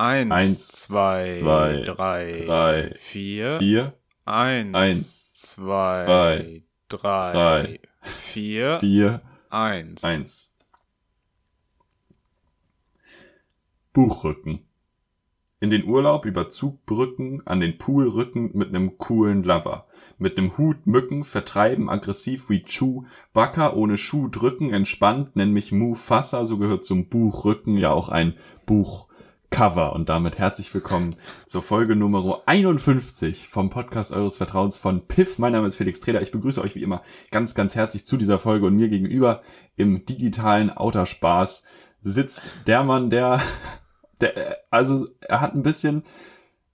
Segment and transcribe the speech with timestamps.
[0.00, 3.58] Eins, Eins, zwei, zwei, drei, drei, vier.
[3.58, 3.92] Vier,
[4.24, 10.02] Eins, Eins, zwei, zwei, drei, drei, vier, vier, eins.
[10.02, 10.56] eins.
[13.92, 14.60] Buchrücken.
[15.60, 19.86] In den Urlaub über Zugbrücken, an den Poolrücken mit nem coolen Lover.
[20.16, 23.04] Mit nem Hut Mücken, vertreiben, aggressiv wie Chu,
[23.34, 28.38] Wacker ohne Schuh drücken, entspannt, nenn mich Mufasa, so gehört zum Buchrücken ja auch ein
[29.50, 29.92] Buchcover.
[29.94, 35.38] Und damit herzlich willkommen zur Folge Nummer 51 vom Podcast eures Vertrauens von Piff.
[35.38, 36.22] Mein Name ist Felix Treder.
[36.22, 39.42] Ich begrüße euch wie immer ganz, ganz herzlich zu dieser Folge und mir gegenüber
[39.76, 41.64] im digitalen Outerspaß
[42.00, 43.42] sitzt der Mann, der
[44.20, 46.04] der, also er hat ein bisschen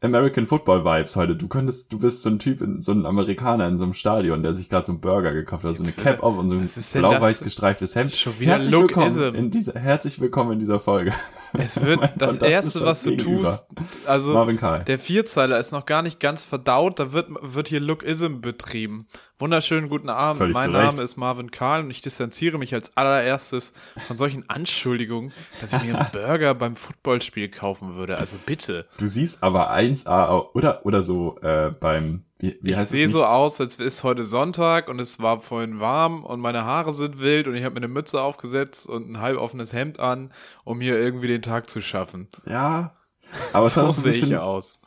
[0.03, 1.37] American Football Vibes heute.
[1.37, 4.43] Du könntest, du bist so ein Typ, in, so ein Amerikaner in so einem Stadion,
[4.43, 6.69] der sich gerade so einen Burger gekauft hat, so eine Cap auf und so ein
[7.01, 8.13] blau-weiß gestreiftes Hemd.
[8.13, 9.21] Schon wieder herzlich Lookism.
[9.21, 11.15] willkommen in dieser, herzlich willkommen in dieser Folge.
[11.55, 13.67] Es wird das erste, was du tust,
[14.05, 14.45] also
[14.87, 19.07] der Vierzeiler ist noch gar nicht ganz verdaut, da wird, wird hier Lookism betrieben.
[19.39, 20.73] Wunderschönen guten Abend, Völlig mein.
[20.73, 23.75] Name ist Marvin Karl und ich distanziere mich als allererstes
[24.07, 28.17] von solchen Anschuldigungen, dass ich mir einen Burger beim Footballspiel kaufen würde.
[28.17, 28.87] Also bitte.
[28.97, 33.27] Du siehst aber 1A au- oder, oder so äh, beim, wie, wie Ich sehe so
[33.27, 37.47] aus, als ist heute Sonntag und es war vorhin warm und meine Haare sind wild
[37.47, 40.33] und ich habe mir eine Mütze aufgesetzt und ein halb offenes Hemd an,
[40.65, 42.29] um hier irgendwie den Tag zu schaffen.
[42.47, 42.97] Ja,
[43.53, 44.81] aber es So sehe ich aus.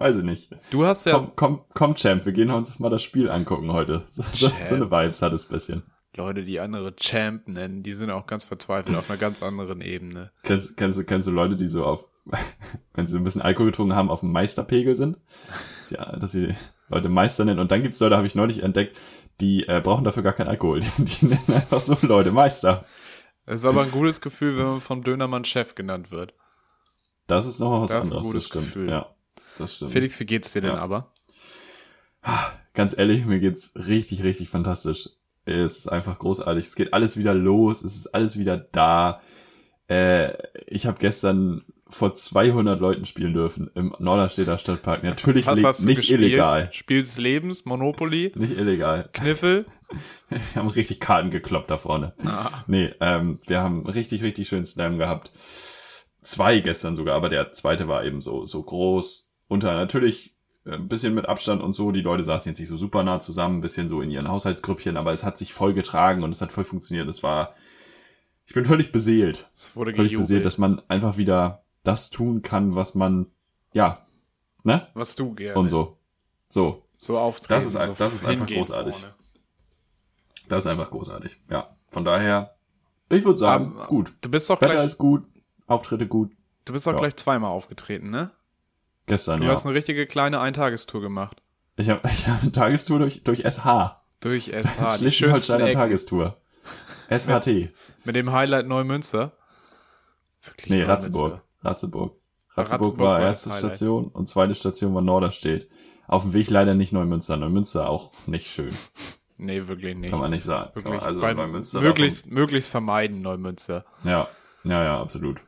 [0.00, 0.50] Weiß ich nicht.
[0.70, 4.02] Du hast ja, Komm, komm, komm, Champ, wir gehen uns mal das Spiel angucken heute.
[4.10, 5.82] So, so, so eine Vibes hat es ein bisschen.
[6.16, 10.32] Leute, die andere Champ nennen, die sind auch ganz verzweifelt auf einer ganz anderen Ebene.
[10.42, 12.06] Kennst, kennst, du, kennst du Leute, die so auf,
[12.94, 15.18] wenn sie ein bisschen Alkohol getrunken haben, auf dem Meisterpegel sind?
[15.90, 16.54] Ja, dass sie
[16.88, 17.58] Leute Meister nennen.
[17.58, 18.96] Und dann gibt's Leute, habe ich neulich entdeckt,
[19.40, 20.78] die äh, brauchen dafür gar keinen Alkohol.
[20.78, 22.84] Die, die nennen einfach so Leute Meister.
[23.44, 26.32] Es ist aber ein gutes Gefühl, wenn man vom Dönermann Chef genannt wird.
[27.26, 28.32] Das ist nochmal was Das ist ein anderes.
[28.32, 28.66] gutes das stimmt.
[28.66, 28.88] Gefühl.
[28.90, 29.06] Ja,
[29.60, 29.92] das stimmt.
[29.92, 30.78] Felix, wie geht's dir denn Ja.
[30.78, 31.12] aber?
[32.74, 35.08] Ganz ehrlich, mir geht's richtig, richtig fantastisch.
[35.44, 36.66] Es ist einfach großartig.
[36.66, 37.82] Es geht alles wieder los.
[37.82, 39.20] Es ist alles wieder da.
[39.88, 40.34] Äh,
[40.66, 45.02] ich habe gestern vor 200 Leuten spielen dürfen im Norderstedter Stadtpark.
[45.02, 46.20] Natürlich Was hast du nicht gespielt?
[46.20, 46.68] illegal.
[46.72, 49.08] Spiel des Lebens, Monopoly, Nicht illegal.
[49.12, 49.66] Kniffel.
[50.28, 52.12] Wir haben richtig Karten gekloppt da vorne.
[52.24, 55.32] Ah, Nee, ähm, wir haben richtig, richtig schön Slam gehabt.
[56.22, 59.29] Zwei gestern sogar, aber der zweite war eben so, so groß.
[59.50, 60.32] Unter natürlich
[60.64, 61.90] äh, ein bisschen mit Abstand und so.
[61.90, 64.96] Die Leute saßen jetzt nicht so super nah zusammen, ein bisschen so in ihren Haushaltsgrüppchen,
[64.96, 67.08] aber es hat sich voll getragen und es hat voll funktioniert.
[67.08, 67.56] Es war,
[68.46, 69.50] ich bin völlig beseelt.
[69.54, 70.28] es wurde Völlig gejubelt.
[70.28, 73.26] beseelt, dass man einfach wieder das tun kann, was man,
[73.72, 74.06] ja,
[74.62, 74.86] ne?
[74.94, 75.58] was du gerne.
[75.58, 75.96] Und so.
[76.48, 76.84] So.
[76.96, 77.54] So auftreten.
[77.54, 78.94] Das ist so das ist einfach großartig.
[78.94, 79.14] vorne.
[80.48, 81.36] Das ist einfach großartig.
[81.50, 81.74] Ja.
[81.90, 82.54] Von daher,
[83.08, 84.12] ich würde sagen, Aber- gut.
[84.20, 85.24] Du bist doch Wetter gleich, ist gut,
[85.66, 86.30] Auftritte gut.
[86.66, 86.98] du bist doch ja.
[87.00, 88.30] gleich zweimal aufgetreten, ne?
[89.10, 89.52] Gestern, Du ja.
[89.52, 91.42] hast eine richtige kleine Eintagestour gemacht.
[91.76, 94.00] Ich habe ich hab eine Tagestour durch, durch SH.
[94.20, 94.96] Durch SH.
[94.98, 95.70] Schleswig-Holsteiner.
[95.72, 96.36] Tagestour.
[97.10, 97.70] SHT.
[98.04, 99.32] Mit dem Highlight Neumünster.
[100.42, 100.82] Wirklich Nee.
[100.84, 101.42] Ratzeburg.
[101.62, 102.12] Ratzeburg.
[102.56, 103.50] Ratzeburg Ratzeburg war war erste.
[103.50, 105.68] Station und zweite Station war Norderstedt.
[106.06, 107.36] Auf dem Weg leider nicht Neumünster.
[107.36, 108.74] Neumünster auch nicht schön.
[109.38, 110.10] Nee, wirklich nicht.
[110.10, 110.70] Kann man nicht sagen.
[110.74, 110.94] Wirklich.
[110.94, 111.80] man, also Bei- Neumünster.
[111.80, 113.84] möglichst, möglichst vermeiden, Neumünster.
[114.04, 114.28] Ja.
[114.64, 115.40] Ja, ja, absolut.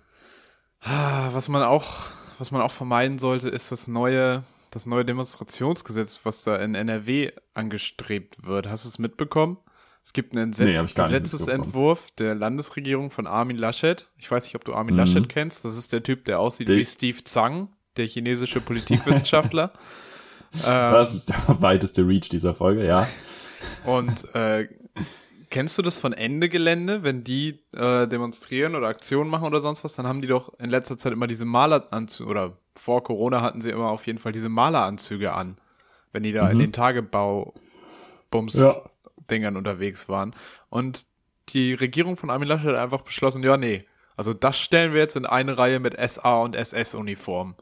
[0.80, 2.10] Ah, Was man auch,
[2.42, 4.42] was man auch vermeiden sollte, ist das neue,
[4.72, 8.66] das neue Demonstrationsgesetz, was da in NRW angestrebt wird.
[8.68, 9.58] Hast du es mitbekommen?
[10.02, 14.08] Es gibt einen Entse- Nee, Gesetzesentwurf der Landesregierung von Armin Laschet.
[14.18, 14.98] Ich weiß nicht, ob du Armin Mhm.
[14.98, 15.64] Laschet kennst.
[15.64, 18.60] Das ist der Typ, der aussieht Die- wie Steve Zhang, der chinesische
[19.24, 19.72] Politikwissenschaftler.
[20.54, 23.06] ähm, Das ist der weiteste Reach dieser Folge, ja.
[23.84, 24.66] Und äh,
[25.52, 29.84] kennst du das von Ende Gelände, wenn die äh, demonstrieren oder Aktionen machen oder sonst
[29.84, 33.60] was, dann haben die doch in letzter Zeit immer diese Maleranzüge, oder vor Corona hatten
[33.60, 35.58] sie immer auf jeden Fall diese Maleranzüge an,
[36.10, 40.34] wenn die da in den Tagebau-Bums-Dingern unterwegs waren.
[40.70, 41.04] Und
[41.50, 43.84] die Regierung von Armin Laschet hat einfach beschlossen, ja, nee,
[44.16, 47.56] also das stellen wir jetzt in eine Reihe mit SA und SS-Uniformen.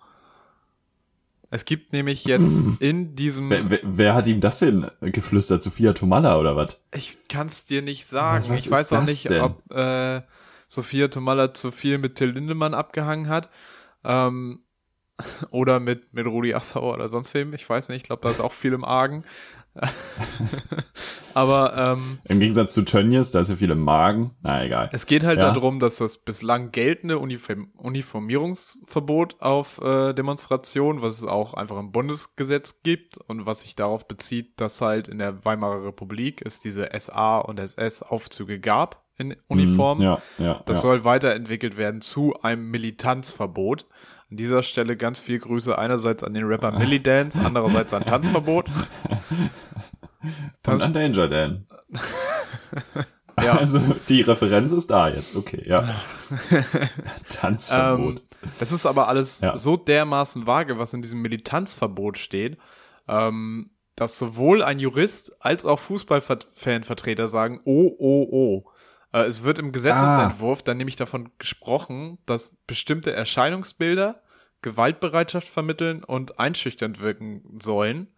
[1.50, 5.62] Es gibt nämlich jetzt in diesem Wer, wer, wer hat ihm das denn geflüstert?
[5.62, 6.80] Sophia Tomalla oder was?
[6.94, 8.44] Ich kann es dir nicht sagen.
[8.48, 9.42] Was ich weiß auch nicht, denn?
[9.42, 10.22] ob äh,
[10.68, 13.50] Sophia Tomalla zu viel mit Till Lindemann abgehangen hat.
[14.04, 14.60] Ähm,
[15.50, 17.52] oder mit, mit Rudi Assauer oder sonst wem.
[17.52, 17.98] Ich weiß nicht.
[17.98, 19.24] Ich glaube, da ist auch viel im Argen.
[21.34, 24.32] Aber ähm, Im Gegensatz zu Tönnies, da ist ja viel im Magen.
[24.42, 24.88] Na, egal.
[24.92, 25.52] es geht halt Ja.
[25.52, 31.92] darum, dass das bislang geltende Uniform Uniformierungsverbot auf äh, Demonstrationen, was es auch einfach im
[31.92, 36.88] Bundesgesetz gibt und was sich darauf bezieht, dass halt in der Weimarer Republik es diese
[36.98, 39.98] SA und SS Aufzüge gab in Uniform.
[39.98, 40.82] Mhm, ja, ja, Das ja.
[40.82, 43.86] soll weiterentwickelt werden zu einem Militanzverbot.
[44.30, 48.66] An dieser Stelle ganz viel Grüße einerseits an den Rapper Millidance, andererseits an Tanzverbot.
[50.66, 51.66] Und an Danger Dan.
[53.42, 53.56] Ja.
[53.56, 53.80] Also
[54.10, 55.88] die Referenz ist da jetzt, okay, ja.
[57.30, 58.20] Tanzverbot.
[58.20, 59.56] Ähm, es ist aber alles Ja.
[59.56, 62.58] so dermaßen vage, was in diesem Militanzverbot steht,
[63.08, 68.64] ähm, dass sowohl ein Jurist als auch Fußballfanvertreter sagen, oh, oh, oh.
[69.12, 74.22] Äh, es wird im Gesetzesentwurf dann nämlich davon gesprochen, dass bestimmte Erscheinungsbilder
[74.62, 78.08] Gewaltbereitschaft vermitteln und einschüchternd wirken sollen.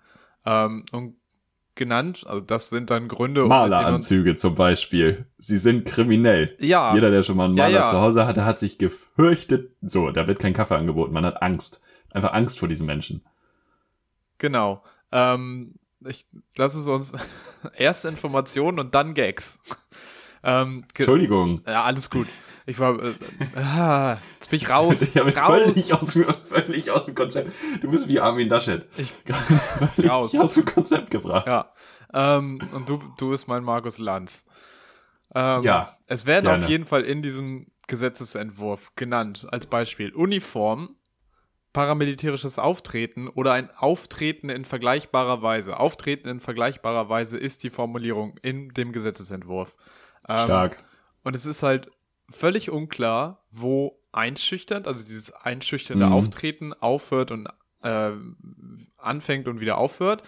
[0.45, 1.17] Ähm, und
[1.75, 5.27] genannt, also das sind dann Gründe, um Maleranzüge zum Beispiel.
[5.39, 6.57] Sie sind kriminell.
[6.61, 6.95] Ja.
[6.95, 7.85] Jeder, der schon mal einen Ja, Maler ja.
[7.85, 9.75] zu Hause hatte, hat sich gefürchtet.
[9.81, 11.13] So, da wird kein Kaffee angeboten.
[11.13, 11.81] Man hat Angst.
[12.11, 13.25] Einfach Angst vor diesen Menschen.
[14.39, 14.83] Genau.
[15.13, 17.15] Ähm, ich lass es uns
[17.77, 19.61] erst Informationen und dann Gags.
[20.45, 21.63] Ähm, Entschuldigung.
[21.67, 22.27] ja, alles gut.
[22.67, 23.13] Ich war, äh,
[23.57, 25.01] ah, jetzt bin ich raus.
[25.15, 27.51] Ich habe völlig aus, dem- völlig aus dem Konzept.
[27.81, 28.87] Du bist wie Armin Laschet.
[28.97, 29.13] Ich-
[29.95, 30.35] völlig raus.
[30.39, 31.47] aus dem Konzept gebracht.
[31.47, 31.71] Ja.
[32.15, 34.45] Ähm, und du, du bist mein Markus Lanz.
[35.35, 36.65] Ähm, Ja, Es werden gerne.
[36.65, 40.97] auf jeden Fall in diesem Gesetzesentwurf genannt, als Beispiel Uniform,
[41.73, 45.79] paramilitärisches Auftreten oder ein Auftreten in vergleichbarer Weise.
[45.81, 49.77] Auftreten in vergleichbarer Weise ist die Formulierung in dem Gesetzesentwurf.
[50.29, 50.85] Ähm, Stark.
[51.25, 51.91] Und es ist halt
[52.31, 56.13] völlig unklar, wo einschüchternd, also dieses einschüchternde Mhm.
[56.13, 57.49] Auftreten aufhört und
[57.83, 58.11] äh,
[58.99, 60.23] anfängt und wieder aufhört.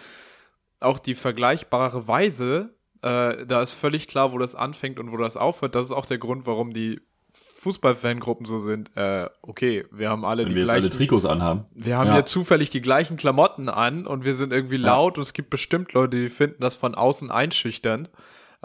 [0.79, 5.37] Auch die vergleichbare Weise, äh, da ist völlig klar, wo das anfängt und wo das
[5.37, 5.75] aufhört.
[5.75, 6.99] Das ist auch der Grund, warum die
[7.31, 8.95] Fußballfangruppen so sind.
[8.95, 10.97] Äh, okay, wir haben alle Wenn die wir jetzt alle gleichen.
[10.97, 11.65] Trikots anhaben.
[11.73, 12.17] Wir haben Ja.
[12.17, 15.93] ja zufällig die gleichen Klamotten an und wir sind irgendwie laut und es gibt bestimmt
[15.93, 18.09] Leute, die finden das von außen einschüchternd.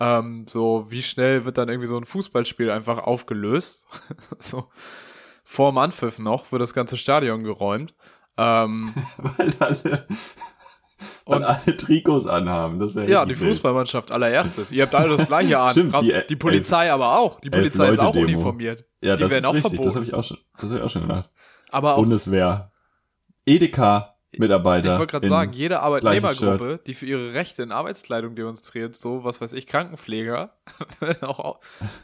[0.01, 3.87] Ähm, so, wie schnell wird dann irgendwie so ein Fußballspiel einfach aufgelöst?
[4.39, 4.71] so,
[5.45, 7.95] vor dem Anpfiff noch wird das ganze Stadion geräumt.
[8.39, 10.07] Ähm, Weil alle,
[11.27, 12.79] Und- alle Trikots anhaben.
[12.81, 13.53] Das wäre ja, die wild.
[13.53, 14.73] Fußballmannschaft allererstes.
[14.73, 15.71] Ihr habt alle das gleiche an.
[15.73, 17.41] Stimmt, die die, Polizei aber auch.
[17.41, 18.87] Die Polizei ist auch uniformiert.
[19.03, 19.81] Ja, die das werden ist auch richtig.
[19.81, 19.97] Das verboten.
[19.97, 21.31] habe ich auch schon, das habe ich auch schon gedacht.
[21.71, 22.73] Aber auch Bundeswehr,
[23.45, 24.93] Edeka, Mitarbeiter.
[24.95, 29.41] Ich wollte gerade sagen, jede Arbeitnehmergruppe, die für ihre Rechte in Arbeitskleidung demonstriert, so, was
[29.41, 30.55] weiß ich, Krankenpfleger,
[31.23, 31.59] auch,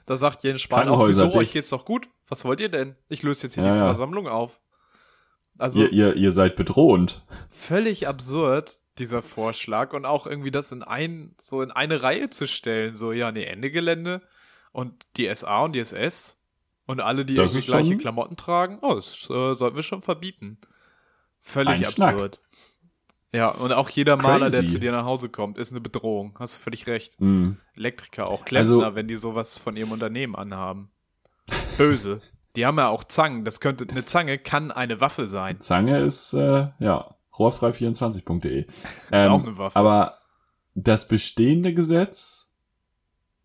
[0.07, 1.53] da sagt Jens Spahn auch, wieso, euch dicht.
[1.53, 2.09] geht's doch gut?
[2.29, 2.97] Was wollt ihr denn?
[3.09, 3.87] Ich löse jetzt hier Ja, die ja.
[3.87, 4.61] Versammlung auf.
[5.59, 7.25] Also, Ihr, ihr, ihr seid bedrohend.
[7.49, 12.47] völlig absurd, dieser Vorschlag, und auch irgendwie das in ein, so in eine Reihe zu
[12.49, 14.21] stellen, so, ja, nee, Ende Gelände,
[14.73, 16.39] und die SA und die SS,
[16.87, 20.03] und alle, die Das irgendwie gleiche schon- Klamotten tragen, oh, das äh, sollten wir schon
[20.03, 20.59] verbieten.
[21.47, 22.15] Völlig Ein Schnack.
[22.15, 22.41] absurd.
[23.33, 26.35] Ja, und auch jeder Maler, der zu dir nach Hause kommt, ist eine Bedrohung.
[26.41, 27.21] Hast du völlig recht.
[27.21, 27.59] Mhm.
[27.77, 30.91] Elektriker, auch Klempner, Also- wenn die sowas von ihrem Unternehmen anhaben.
[31.79, 32.21] Böse.
[32.57, 33.45] Die haben ja auch Zangen.
[33.45, 35.61] Das könnte, eine Zange kann eine Waffe sein.
[35.61, 38.67] Zange ist, äh, ja, rohrfrei24.de.
[39.11, 39.79] Ist auch eine Waffe.
[39.79, 40.19] Ähm, Aber
[40.75, 42.51] das bestehende Gesetz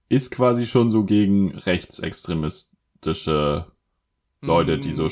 [0.09, 3.67] ist quasi schon so gegen rechtsextremistische
[4.41, 5.09] Leute, die so Mm,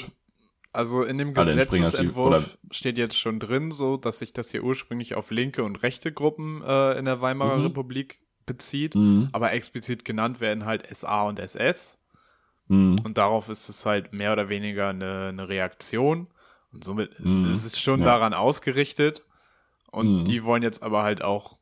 [0.72, 5.16] Also in dem Springerstiefel, Gesetzesentwurf steht jetzt schon drin, so, dass sich das hier ursprünglich
[5.16, 7.66] auf linke und rechte Gruppen äh, in der Weimarer Mhm.
[7.66, 8.94] Republik bezieht.
[8.96, 9.30] Mhm.
[9.32, 11.98] Aber explizit genannt werden halt SA und SS.
[12.68, 13.00] Mhm.
[13.04, 16.28] Und darauf ist es halt mehr oder weniger eine, eine Reaktion.
[16.72, 17.46] Und somit Mhm.
[17.50, 18.06] ist es schon Ja.
[18.06, 19.26] daran ausgerichtet.
[19.92, 20.26] Und Mhm.
[20.26, 21.58] die wollen jetzt aber halt auch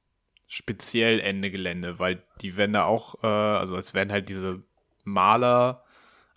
[0.48, 4.64] speziell Ende Gelände, weil die werden da auch, äh, also es werden halt diese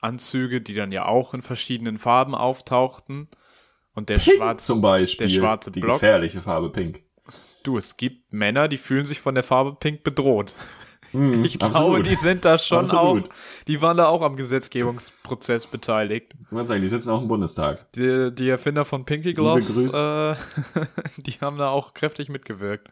[0.03, 3.29] Maleranzüge, die dann ja auch in verschiedenen Farben auftauchten.
[3.95, 5.27] Und der Pink schwarze, zum Beispiel.
[5.27, 5.97] der schwarze die Block.
[6.01, 7.03] gefährliche Farbe Pink.
[7.65, 10.55] du, es gibt Männer, die fühlen sich von der Farbe Pink bedroht.
[11.13, 12.07] Mhm, Ich glaube, absolut.
[12.07, 13.25] die sind da schon Absolut.
[13.25, 13.29] auch,
[13.67, 16.35] die waren da auch am Gesetzgebungsprozess beteiligt.
[16.49, 17.91] Kann man sagen, die sitzen auch im Bundestag.
[17.93, 20.35] Die, die Erfinder von Pinky Gloves, äh,
[21.17, 22.89] die haben da auch kräftig mitgewirkt.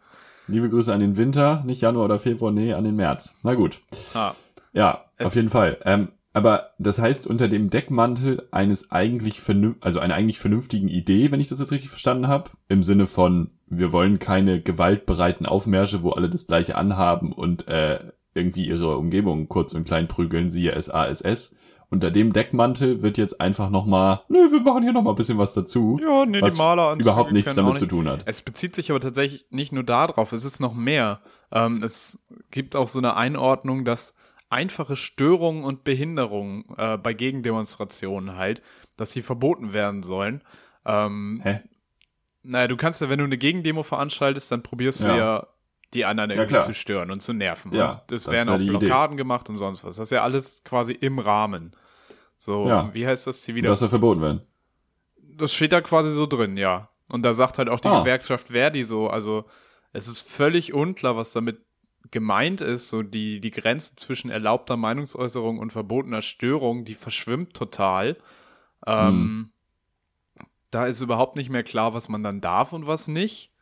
[0.48, 3.38] Liebe Grüße an den Winter, nicht Januar oder Februar, nee, an den März.
[3.42, 3.80] Na gut.
[4.14, 4.32] Ah,
[4.72, 5.78] Ja, auf jeden Fall.
[5.84, 9.42] Ähm, aber das heißt, unter dem Deckmantel eines eigentlich
[9.80, 13.50] also einer eigentlich vernünftigen Idee, wenn ich das jetzt richtig verstanden habe, im Sinne von,
[13.66, 17.98] wir wollen keine gewaltbereiten Aufmärsche, wo alle das gleiche anhaben und äh,
[18.34, 21.56] irgendwie ihre Umgebung kurz und klein prügeln, siehe SASS.
[21.90, 25.54] Unter dem Deckmantel wird jetzt einfach nochmal, nö, wir machen hier nochmal ein bisschen was
[25.54, 28.22] dazu, ja, nee, was die Maleranzüge überhaupt nichts damit zu nicht- tun hat.
[28.26, 31.20] Es bezieht sich aber tatsächlich nicht nur darauf, es ist noch mehr.
[31.50, 34.14] Ähm, es gibt auch so eine Einordnung, dass
[34.50, 38.62] einfache Störungen und Behinderungen äh, bei Gegendemonstrationen halt,
[38.96, 40.42] dass sie verboten werden sollen.
[40.86, 41.60] Ähm, Hä?
[42.42, 45.46] Naja, du kannst ja, wenn du eine Gegendemo veranstaltest, dann probierst du ja,
[45.94, 46.64] die anderen Ja, irgendwie klar.
[46.66, 47.74] zu stören und zu nerven.
[47.74, 48.78] Ja, und es das werden ist ja auch die Idee.
[48.86, 49.96] Blockaden gemacht und sonst was.
[49.96, 51.72] Das ist ja alles quasi im Rahmen.
[52.36, 52.90] So, Ja.
[52.94, 53.68] wie heißt das Zivile?
[53.68, 54.42] Das soll verboten werden.
[55.20, 56.88] Das steht da quasi so drin, ja.
[57.08, 58.00] Und da sagt halt auch die Ah.
[58.00, 59.44] Gewerkschaft Verdi so, also
[59.92, 61.60] es ist völlig unklar, was damit
[62.10, 68.16] gemeint ist, so die, die Grenze zwischen erlaubter Meinungsäußerung und verbotener Störung, die verschwimmt total.
[68.86, 69.50] Ähm,
[70.70, 73.52] Da ist überhaupt nicht mehr klar, was man dann darf und was nicht.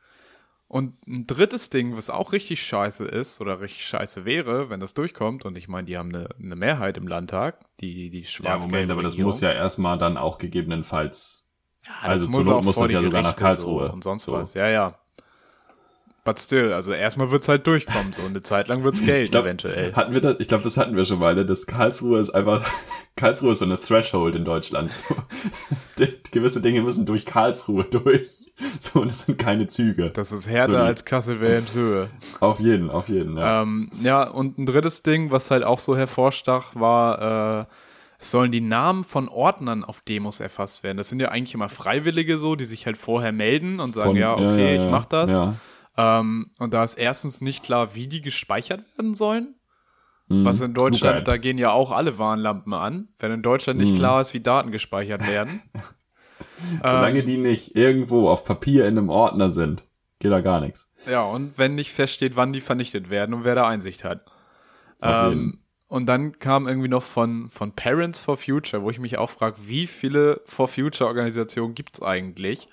[0.68, 4.94] Und ein drittes Ding, was auch richtig scheiße ist oder richtig scheiße wäre, wenn das
[4.94, 8.66] durchkommt, und ich meine, die haben eine, eine Mehrheit im Landtag, die, die Ja, schwarz
[8.66, 11.46] Moment, aber das muss ja erstmal dann auch gegebenenfalls.
[11.84, 13.86] Ja, Also zur Not muss das ja sogar nach Karlsruhe.
[13.86, 14.32] So und sonst So.
[14.32, 14.54] was.
[14.54, 14.98] Ja, ja.
[16.26, 19.44] But still, also erstmal wird's halt durchkommen so eine Zeit lang wird's Geld Ich glaub,
[19.44, 19.94] eventuell.
[19.94, 20.36] Hatten wir das?
[20.40, 21.36] Ich glaube, das hatten wir schon mal.
[21.36, 21.44] Ne?
[21.44, 22.68] Das Karlsruhe ist einfach.
[23.14, 24.92] Karlsruhe ist so eine Threshold in Deutschland.
[24.92, 25.14] So.
[26.00, 28.52] Die, gewisse Dinge müssen durch Karlsruhe durch.
[28.80, 30.10] So, und es sind keine Züge.
[30.10, 32.10] Das ist härter so als Kassel-Wilhelmshöhe.
[32.40, 33.38] Auf jeden, auf jeden.
[33.38, 33.62] Ja.
[33.62, 37.66] Ähm, ja, und ein drittes Ding, was halt auch so hervorstach, war, äh,
[38.18, 40.98] es sollen die Namen von Ordnern auf Demos erfasst werden.
[40.98, 44.16] Das sind ja eigentlich immer Freiwillige so, die sich halt vorher melden und sagen, Von-
[44.16, 45.30] ja, okay, ja, ich mach das.
[45.30, 45.54] Ja.
[45.96, 49.54] Ähm, und da ist erstens nicht klar, wie die gespeichert werden sollen.
[50.28, 50.44] Mhm.
[50.44, 51.24] Was in Deutschland, Okay.
[51.24, 53.96] da gehen ja auch alle Warnlampen an, wenn in Deutschland nicht Mhm.
[53.96, 55.60] klar ist, wie Daten gespeichert werden.
[56.82, 59.84] Solange ähm, die nicht irgendwo auf Papier in einem Ordner sind,
[60.18, 60.90] geht da gar nichts.
[61.08, 64.26] Ja, und wenn nicht feststeht, wann die vernichtet werden und wer da Einsicht hat.
[65.02, 69.30] Ähm, und dann kam irgendwie noch von, von Parents for Future, wo ich mich auch
[69.30, 72.68] frage, wie viele For Future Organisationen gibt's eigentlich?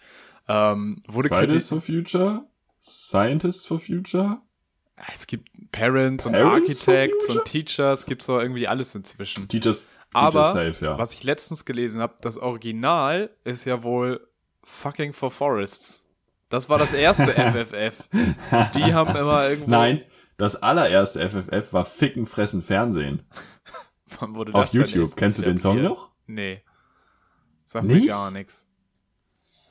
[0.48, 2.46] Ähm, wurde Fridays for Future?
[2.84, 4.42] Scientists for Future?
[5.14, 9.48] Es gibt Parents, und Parents for Architects und Teachers, gibt's doch irgendwie alles inzwischen.
[9.48, 10.98] Teachers, Aber Teachers safe, ja.
[10.98, 14.28] was ich letztens gelesen habe, das Original ist ja wohl
[14.64, 16.06] fucking for Forests.
[16.50, 18.10] Das war das erste FFF.
[18.76, 19.72] Die haben immer irgendwo.
[19.72, 20.04] Nein,
[20.38, 23.24] das allererste FFF war Ficken, Fressen, Fernsehen.
[24.20, 25.16] Wann wurde Auf das denn YouTube.
[25.16, 26.12] Kennst du den Song noch?
[26.28, 26.62] Nee.
[27.66, 28.68] Sag mir gar nichts.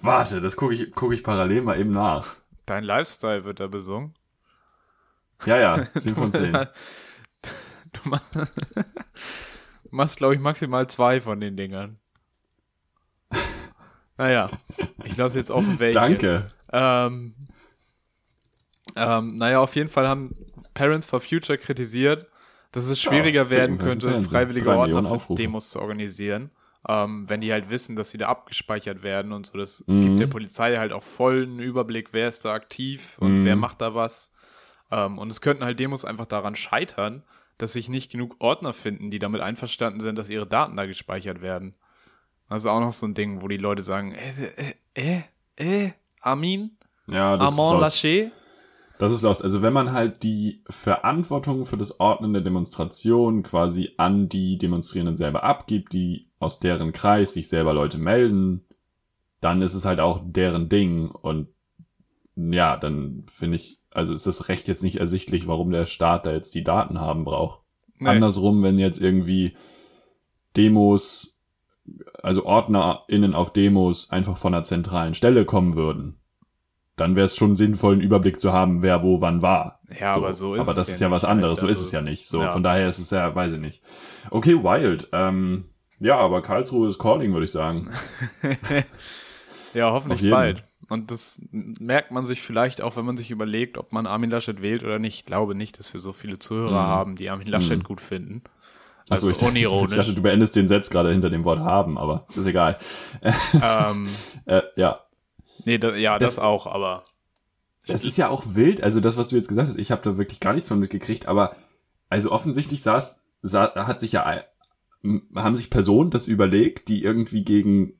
[0.01, 2.42] Warte, das gucke ich, guck ich parallel mal eben nach.
[2.67, 4.15] Dein Lifestyle wird da besungen.
[5.45, 6.53] Ja, ja, 10 von 10.
[7.93, 8.11] Du
[9.91, 11.97] machst, glaube ich, maximal zwei von den Dingern.
[14.17, 14.51] Naja,
[15.05, 15.99] ich lasse jetzt offen welche.
[15.99, 16.47] Danke.
[16.73, 17.35] Ähm,
[18.95, 20.33] ähm, naja, auf jeden Fall haben
[20.75, 22.27] Parents for Future kritisiert,
[22.73, 25.35] dass es schwieriger Ja, werden könnte, freiwillige Ordner für.
[25.35, 26.51] Demos zu organisieren.
[26.89, 29.57] Ähm, wenn die halt wissen, dass sie da abgespeichert werden und so.
[29.59, 30.03] Das Mhm.
[30.03, 33.45] gibt der Polizei halt auch vollen Überblick, wer ist da aktiv und Mhm.
[33.45, 34.33] wer macht da was.
[34.91, 37.23] Ähm, und es könnten halt Demos einfach daran scheitern,
[37.59, 41.41] dass sich nicht genug Ordner finden, die damit einverstanden sind, dass ihre Daten da gespeichert
[41.41, 41.75] werden.
[42.49, 45.21] Das ist auch noch so ein Ding, wo die Leute sagen, äh, äh,
[45.57, 47.85] äh, äh, Armin, Ja, das ist Armand.
[47.85, 48.31] Laché.
[48.99, 49.43] Das ist lost.
[49.43, 55.17] Also wenn man halt die Verantwortung für das Ordnen der Demonstration quasi an die Demonstrierenden
[55.17, 58.65] selber abgibt, die aus deren Kreis sich selber Leute melden,
[59.41, 61.49] dann ist es halt auch deren Ding und
[62.37, 66.33] ja, dann finde ich, also ist das Recht jetzt nicht ersichtlich, warum der Staat da
[66.33, 67.61] jetzt die Daten haben braucht.
[67.99, 68.09] Nee.
[68.09, 69.55] Andersrum, wenn jetzt irgendwie
[70.57, 71.39] Demos,
[72.23, 76.19] also OrdnerInnen auf Demos einfach von einer zentralen Stelle kommen würden,
[76.97, 79.81] dann wäre es schon sinnvoll, einen Überblick zu haben, wer wo wann war.
[79.99, 81.69] Ja, aber so ist Aber es das ja ist ja was anderes, halt.
[81.69, 82.29] so ist Also, es ja nicht.
[82.29, 82.51] So, ja.
[82.51, 83.83] von daher ist es ja, weiß ich nicht.
[84.31, 85.09] Okay, wild.
[85.13, 85.65] Ähm,
[86.01, 87.91] ja, aber Karlsruhe ist calling, würde ich sagen.
[89.75, 90.65] Ja, hoffentlich bald.
[90.91, 94.61] Und das merkt man sich vielleicht auch, wenn man sich überlegt, ob man Armin Laschet
[94.61, 95.15] wählt oder nicht.
[95.21, 96.89] Ich glaube nicht, dass wir so viele Zuhörer Mhm.
[96.89, 97.83] haben, die Armin Laschet Mhm.
[97.85, 98.43] gut finden.
[99.09, 101.97] Achso, Also ich, dachte, ich dachte, du beendest den Satz gerade hinter dem Wort haben,
[101.97, 102.77] aber ist egal.
[103.63, 104.09] ähm,
[104.45, 105.01] Äh, ja,
[105.65, 107.03] nee, da, ja, das, Das- auch, aber
[107.87, 110.17] Es ist ja auch wild, also das, was du jetzt gesagt hast, ich habe da
[110.19, 111.57] wirklich gar nichts von mitgekriegt, aber
[112.09, 114.25] also offensichtlich saß, sah, hat sich ja
[115.35, 117.95] haben sich Personen das überlegt, die irgendwie gegen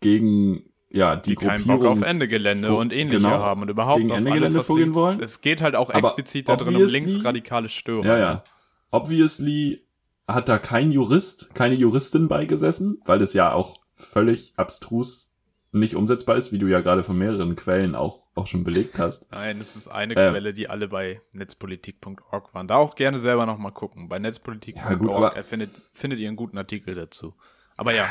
[0.00, 4.12] gegen ja die, die keinen Bock auf Endegelände und ähnliche genau, haben und überhaupt gegen
[4.12, 5.20] auf Ende alles, Gelände was vorgehen links, wollen.
[5.20, 8.08] Es geht halt auch Aber explizit darin um obviously- linksradikale Störungen.
[8.08, 8.44] Ja, ja.
[8.90, 9.82] Obviously
[10.28, 15.32] hat da kein Jurist, keine Juristin beigesessen, weil es ja auch völlig abstrus
[15.72, 19.30] nicht umsetzbar ist, wie du ja gerade von mehreren Quellen auch, auch schon belegt hast.
[19.32, 20.32] Nein, es ist eine Ähm.
[20.32, 22.68] Quelle, die alle bei netzpolitik.org waren.
[22.68, 24.08] Da auch gerne selber nochmal gucken.
[24.08, 27.34] Bei Ja, netzpolitik.org er findet, findet ihr einen guten Artikel dazu.
[27.76, 28.06] Aber ja,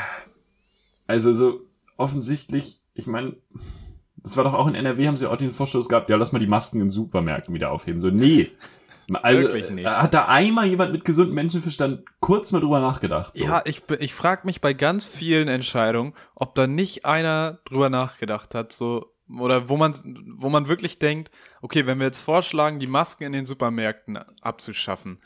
[1.06, 1.60] Also so
[1.96, 3.36] offensichtlich, ich meine,
[4.16, 6.38] das war doch auch in NRW, haben sie auch den Vorstoß gehabt, ja, lass mal
[6.38, 8.00] die Masken in Supermärkten wieder aufheben.
[8.00, 8.50] So, nee.
[9.14, 9.86] Also, Wirklich nicht.
[9.86, 13.36] Hat da einmal jemand mit gesundem Menschenverstand kurz mal drüber nachgedacht?
[13.36, 13.44] So.
[13.44, 18.54] Ja, ich, ich frage mich bei ganz vielen Entscheidungen, ob da nicht einer drüber nachgedacht
[18.54, 19.94] hat, so, oder wo man,
[20.38, 21.30] wo man wirklich denkt,
[21.62, 25.18] okay, wenn wir jetzt vorschlagen, die Masken in den Supermärkten abzuschaffen,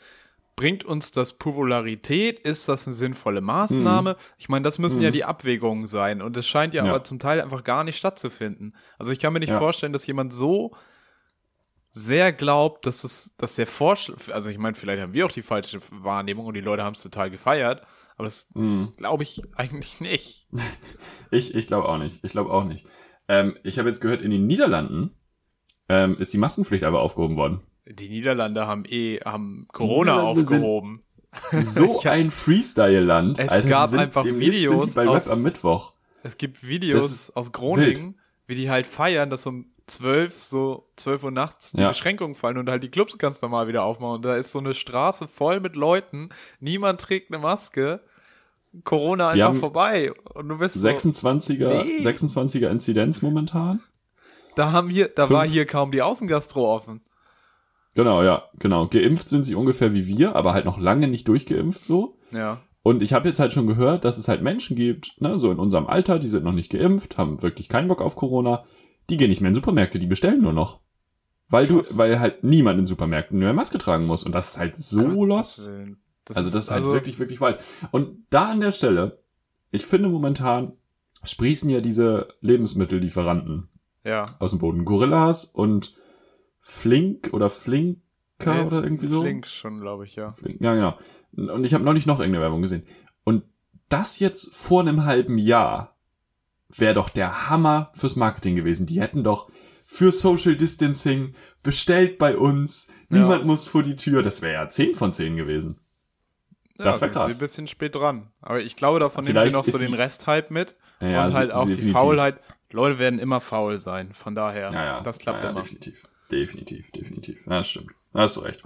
[0.55, 2.39] bringt uns das Popularität?
[2.39, 4.11] Ist das eine sinnvolle Maßnahme?
[4.11, 4.23] Mhm.
[4.37, 5.05] Ich meine, das müssen mhm.
[5.05, 7.97] ja die Abwägungen sein und es scheint ja, ja, aber zum Teil einfach gar nicht
[7.97, 8.75] stattzufinden.
[8.99, 9.57] Also ich kann mir nicht ja.
[9.57, 10.75] vorstellen, dass jemand so
[11.91, 15.41] sehr glaubt, dass es, dass der Vorschlag, also ich meine, vielleicht haben wir auch die
[15.41, 17.81] falsche Wahrnehmung und die Leute haben es total gefeiert,
[18.15, 18.93] aber das mhm.
[18.95, 20.47] glaube ich eigentlich nicht.
[21.31, 22.23] ich ich glaube auch nicht.
[22.23, 22.85] Ich glaube auch nicht.
[23.27, 25.11] Ähm, ich habe jetzt gehört, in den Niederlanden
[25.89, 27.61] ähm, ist die Maskenpflicht aber aufgehoben worden.
[27.85, 31.01] Die Niederlande haben eh haben Corona aufgehoben.
[31.53, 33.39] So ein Freestyle-Land.
[33.39, 35.93] Es Alter, gab einfach Videos bei aus, am Mittwoch.
[36.23, 38.15] Es gibt Videos aus Groningen, wild.
[38.47, 41.89] wie die halt feiern, dass um zwölf, so zwölf Uhr nachts die ja.
[41.89, 44.15] Beschränkungen fallen und halt die Clubs ganz normal wieder aufmachen.
[44.15, 48.01] Und da ist so eine Straße voll mit Leuten, niemand trägt eine Maske.
[48.85, 50.13] Corona einfach vorbei.
[50.33, 51.97] Und du bist 26er, so, nee.
[51.99, 53.81] 26er Inzidenz momentan.
[54.55, 55.37] Da haben hier, da Fünf.
[55.37, 57.01] war hier kaum die Außengastro offen.
[57.95, 58.87] Genau, ja, genau.
[58.87, 62.17] Geimpft sind sie ungefähr wie wir, aber halt noch lange nicht durchgeimpft so.
[62.31, 62.61] Ja.
[62.83, 65.59] Und ich habe jetzt halt schon gehört, dass es halt Menschen gibt, ne, so in
[65.59, 68.63] unserem Alter, die sind noch nicht geimpft, haben wirklich keinen Bock auf Corona,
[69.11, 70.79] die gehen nicht mehr in Supermärkte, die bestellen nur noch.
[71.49, 71.89] Weil Krass.
[71.89, 74.23] du, weil halt niemand in Supermärkten mehr Maske tragen muss.
[74.23, 75.69] Und das ist halt so Gott, lost.
[76.25, 77.63] Das also das ist halt also wirklich, wirklich weit.
[77.91, 79.19] Und da an der Stelle,
[79.69, 80.73] ich finde momentan
[81.23, 83.69] sprießen ja diese Lebensmittellieferanten
[84.03, 84.25] ja.
[84.39, 84.85] aus dem Boden.
[84.85, 85.93] Gorillas und
[86.61, 88.01] Flink oder Flinker
[88.45, 89.21] nee, oder irgendwie so.
[89.21, 90.31] Flink schon, glaube ich, ja.
[90.31, 90.97] Flink, ja, genau.
[91.53, 92.83] Und ich habe neulich noch irgendeine Werbung gesehen.
[93.23, 93.43] Und
[93.89, 95.90] das jetzt vor einem halben Jahr
[96.75, 98.85] wäre doch der Hammer fürs Marketing gewesen.
[98.85, 99.49] Die hätten doch
[99.85, 102.87] für Social Distancing bestellt bei uns.
[103.09, 103.45] Niemand ja.
[103.45, 104.21] muss vor die Tür.
[104.21, 105.79] Das wäre ja 10 von 10 gewesen.
[106.77, 107.33] Ja, das wäre krass.
[107.33, 108.31] ein bisschen spät dran.
[108.41, 110.75] Aber ich glaube, davon nehmen sie noch so den Rest-Hype mit.
[110.99, 111.85] Ja, und halt auch definitiv.
[111.85, 112.39] die Faulheit.
[112.71, 114.13] Leute werden immer faul sein.
[114.13, 115.01] Von daher, ja, ja.
[115.01, 115.61] das klappt ja, immer.
[115.61, 116.03] Definitiv.
[116.31, 117.45] Definitiv, definitiv.
[117.45, 117.91] Ja, das stimmt.
[118.13, 118.63] Da hast du recht.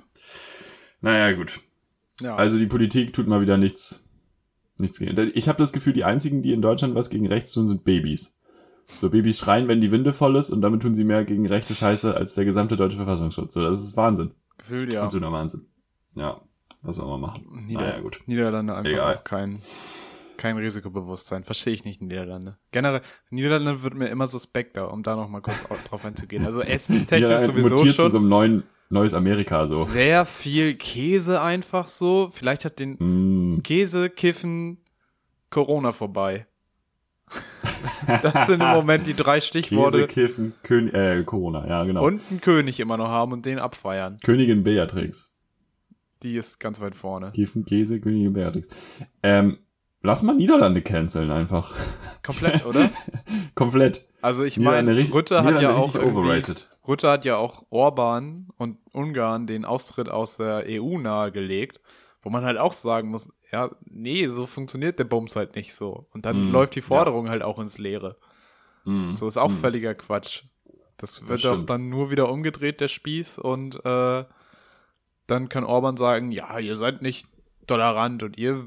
[1.01, 1.59] Naja, gut.
[2.21, 2.35] Ja.
[2.35, 4.04] Also die Politik tut mal wieder nichts,
[4.79, 5.31] nichts gegen.
[5.33, 8.39] Ich habe das Gefühl, die einzigen, die in Deutschland was gegen rechts tun, sind Babys.
[8.87, 11.73] So Babys schreien, wenn die Winde voll ist und damit tun sie mehr gegen rechte
[11.73, 13.53] Scheiße als der gesamte deutsche Verfassungsschutz.
[13.53, 14.31] So, das ist Wahnsinn.
[14.57, 15.03] Gefühlt, ja.
[15.03, 15.65] Absoluter Wahnsinn.
[16.13, 16.41] Ja,
[16.81, 17.65] was soll man machen?
[17.67, 18.21] Nieder naja, gut.
[18.25, 19.17] Niederlande einfach Egal.
[19.17, 19.59] auch kein
[20.37, 21.43] kein Risikobewusstsein.
[21.43, 22.57] Verstehe ich nicht Niederlande.
[22.71, 26.45] Generell, Niederlande wird mir immer suspekter, um da noch mal kurz drauf einzugehen.
[26.45, 28.05] Also essenstechnisch sowieso mutiert schon.
[28.05, 29.83] zu so einem neuen, neues Amerika so.
[29.83, 32.29] Sehr viel Käse einfach so.
[32.31, 33.63] Vielleicht hat den mm.
[33.63, 34.77] Käse, Kiffen,
[35.49, 36.47] Corona vorbei.
[38.21, 40.07] das sind im Moment die drei Stichworte.
[40.07, 42.05] Käse, Kiffen, Kön äh, Corona, ja genau.
[42.05, 44.17] Und einen König immer noch haben und den abfeiern.
[44.23, 45.31] Königin Beatrix.
[46.23, 47.31] Die ist ganz weit vorne.
[47.31, 48.69] Kiffen, Käse, Königin Beatrix.
[49.23, 49.57] Ähm,
[50.05, 51.73] Lass mal Niederlande canceln einfach.
[52.21, 52.91] Komplett, oder?
[53.55, 54.05] Komplett.
[54.21, 56.69] Also ich meine, Rütte hat ja auch overrated.
[56.87, 61.81] Rütte hat ja auch Orban und Ungarn den Austritt aus der EU nahegelegt,
[62.21, 66.07] wo man halt auch sagen muss, ja, nee, so funktioniert der Bums halt nicht so.
[66.13, 67.31] Und dann mm, läuft die Forderung ja.
[67.31, 68.17] halt auch ins Leere.
[68.83, 69.55] Mm, so ist auch mm.
[69.55, 70.43] völliger Quatsch.
[70.97, 74.23] Das wird doch dann nur wieder umgedreht, der Spieß, und äh,
[75.25, 77.27] dann kann Orban sagen, ja, ihr seid nicht
[77.65, 78.63] tolerant und ihr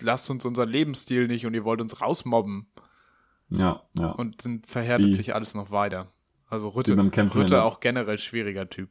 [0.00, 2.66] lasst uns unseren Lebensstil nicht und ihr wollt uns rausmobben.
[3.50, 4.10] Ja, ja.
[4.12, 6.12] Und dann verhärtet sich alles noch weiter.
[6.48, 6.96] Also Rütte,
[7.34, 8.90] Rütte auch generell schwieriger Typ.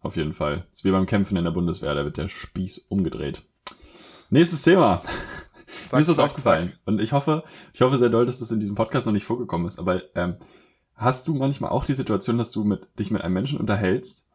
[0.00, 0.66] Auf jeden Fall.
[0.70, 3.42] Das ist wie beim Kämpfen in der Bundeswehr, da wird der Spieß umgedreht.
[4.30, 5.02] Nächstes Thema.
[5.84, 6.68] Sag, Mir ist was sag, aufgefallen.
[6.70, 6.78] Sag.
[6.86, 7.44] Und ich hoffe,
[7.74, 9.78] ich hoffe sehr doll, dass das in diesem Podcast noch nicht vorgekommen ist.
[9.78, 10.36] Aber ähm,
[10.94, 14.28] hast du manchmal auch die Situation, dass du mit, dich mit einem Menschen unterhältst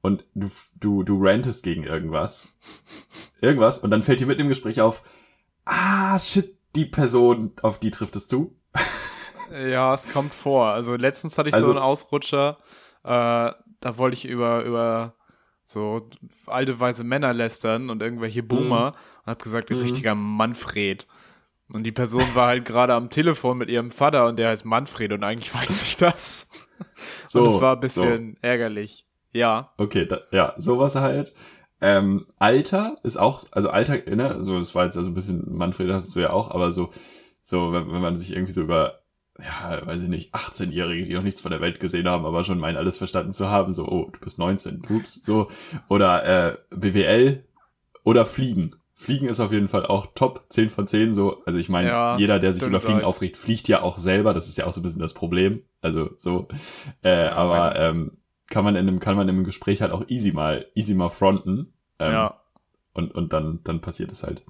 [0.00, 2.56] und du, du, du rantest gegen irgendwas.
[3.44, 3.78] Irgendwas.
[3.78, 5.02] Und dann fällt dir mit dem Gespräch auf,
[5.64, 8.56] ah, shit, die Person, auf die trifft es zu.
[9.52, 10.66] Ja, es kommt vor.
[10.68, 12.58] Also letztens hatte ich also, so einen Ausrutscher,
[13.04, 15.14] äh, da wollte ich über, über
[15.62, 16.10] so
[16.46, 18.96] alte weiße Männer lästern und irgendwelche Boomer mhm.
[19.24, 19.82] und hab gesagt, ein mhm.
[19.82, 21.06] richtiger Manfred.
[21.68, 25.12] Und die Person war halt gerade am Telefon mit ihrem Vater und der heißt Manfred
[25.12, 26.50] und eigentlich weiß ich das.
[27.26, 28.38] So, und es war ein bisschen so.
[28.46, 29.06] ärgerlich.
[29.32, 29.72] Ja.
[29.78, 31.34] Okay, da, ja, sowas halt.
[31.80, 35.92] Ähm, Alter ist auch, also Alter, ne, so, das war jetzt also ein bisschen, Manfred
[35.92, 36.90] hast du ja auch, aber so,
[37.42, 39.00] so, wenn, wenn man sich irgendwie so über,
[39.38, 42.58] ja, weiß ich nicht, 18-Jährige, die noch nichts von der Welt gesehen haben, aber schon
[42.58, 45.48] meinen, alles verstanden zu haben, so, oh, du bist 19, ups, so,
[45.88, 47.44] oder äh, BWL
[48.04, 48.76] oder Fliegen.
[48.96, 52.16] Fliegen ist auf jeden Fall auch top, 10 von 10, so, also ich meine, ja,
[52.16, 54.80] ja, der sich über Fliegen aufregt, fliegt ja auch selber, das ist ja auch so
[54.80, 56.46] ein bisschen das Problem, also so,
[57.02, 58.12] äh, ja, aber, ähm,
[58.48, 61.08] kann man in einem, kann man in einem Gespräch halt auch easy mal, easy mal
[61.08, 61.72] fronten.
[61.98, 62.40] Ähm, ja.
[62.92, 64.42] Und, und dann, dann passiert es halt.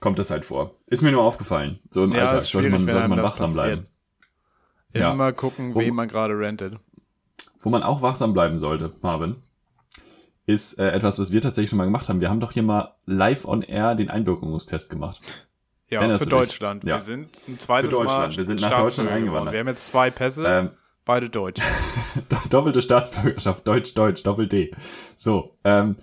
[0.00, 0.74] Kommt das halt vor.
[0.88, 1.78] Ist mir nur aufgefallen.
[1.90, 3.84] So im ja, Alltag sollte man, sollte man wachsam bleiben.
[4.94, 5.12] Ja.
[5.12, 6.74] Immer gucken, Wo- wen man gerade rentet.
[7.60, 9.36] Wo man auch wachsam bleiben sollte, Marvin,
[10.44, 12.20] ist äh, etwas, was wir tatsächlich schon mal gemacht haben.
[12.20, 15.20] Wir haben doch hier mal live on air den Einbürgerungstest gemacht.
[15.88, 16.30] Ja, Erinnerst für?
[16.30, 16.84] Deutschland.
[16.84, 16.96] Ja.
[16.96, 18.32] Wir sind ein zweites Für Deutschland.
[18.32, 19.14] Mal Wir sind nach Deutschland geworden.
[19.14, 19.52] eingewandert.
[19.52, 20.70] Wir haben jetzt zwei Pässe, Ähm,
[21.04, 21.60] beide deutsch.
[22.50, 24.72] doppelte Staatsbürgerschaft, Deutsch, Deutsch, Doppel-D.
[25.16, 25.96] So, ähm,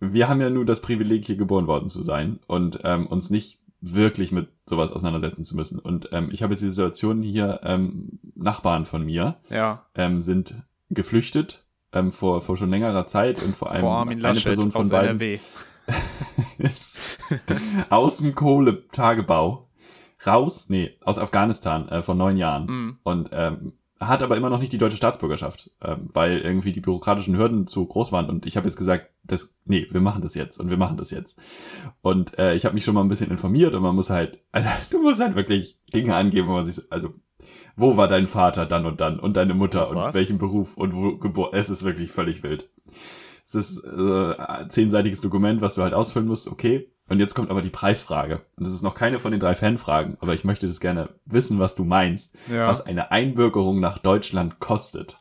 [0.00, 3.60] wir haben ja nur das Privileg, hier geboren worden zu sein und ähm, uns nicht
[3.80, 5.78] wirklich mit sowas auseinandersetzen zu müssen.
[5.78, 10.62] Und ähm, ich habe jetzt die Situation hier, ähm, Nachbarn von mir Ja, ähm, sind
[10.88, 14.82] geflüchtet ähm, vor, vor schon längerer Zeit und vor allem vor Armin eine Person von
[14.82, 15.38] aus beiden NRW.
[16.58, 16.98] ist
[17.90, 19.68] aus dem Kohletagebau
[20.24, 22.98] raus, nee, aus Afghanistan äh, vor neun Jahren Mhm.
[23.02, 23.72] und ähm,
[24.08, 27.84] hat aber immer noch nicht die deutsche Staatsbürgerschaft, ähm, weil irgendwie die bürokratischen Hürden zu
[27.86, 30.76] groß waren und ich habe jetzt gesagt, das, nee, wir machen das jetzt und wir
[30.76, 31.38] machen das jetzt
[32.00, 34.68] und äh, ich habe mich schon mal ein bisschen informiert und man muss halt, also
[34.90, 37.14] du musst halt wirklich Dinge angeben, wo man sich, also
[37.76, 40.14] wo war dein Vater dann und dann und deine Mutter und Was?
[40.14, 42.68] welchen Beruf und wo geboren, es ist wirklich völlig wild.
[43.44, 46.91] Es ist äh, ein zehnseitiges Dokument, was du halt ausfüllen musst, okay.
[47.08, 48.40] Und jetzt kommt aber die Preisfrage.
[48.56, 51.58] Und das ist noch keine von den drei Fanfragen, aber ich möchte das gerne wissen,
[51.58, 52.66] was du meinst, Ja.
[52.68, 55.18] was eine Einbürgerung nach Deutschland kostet.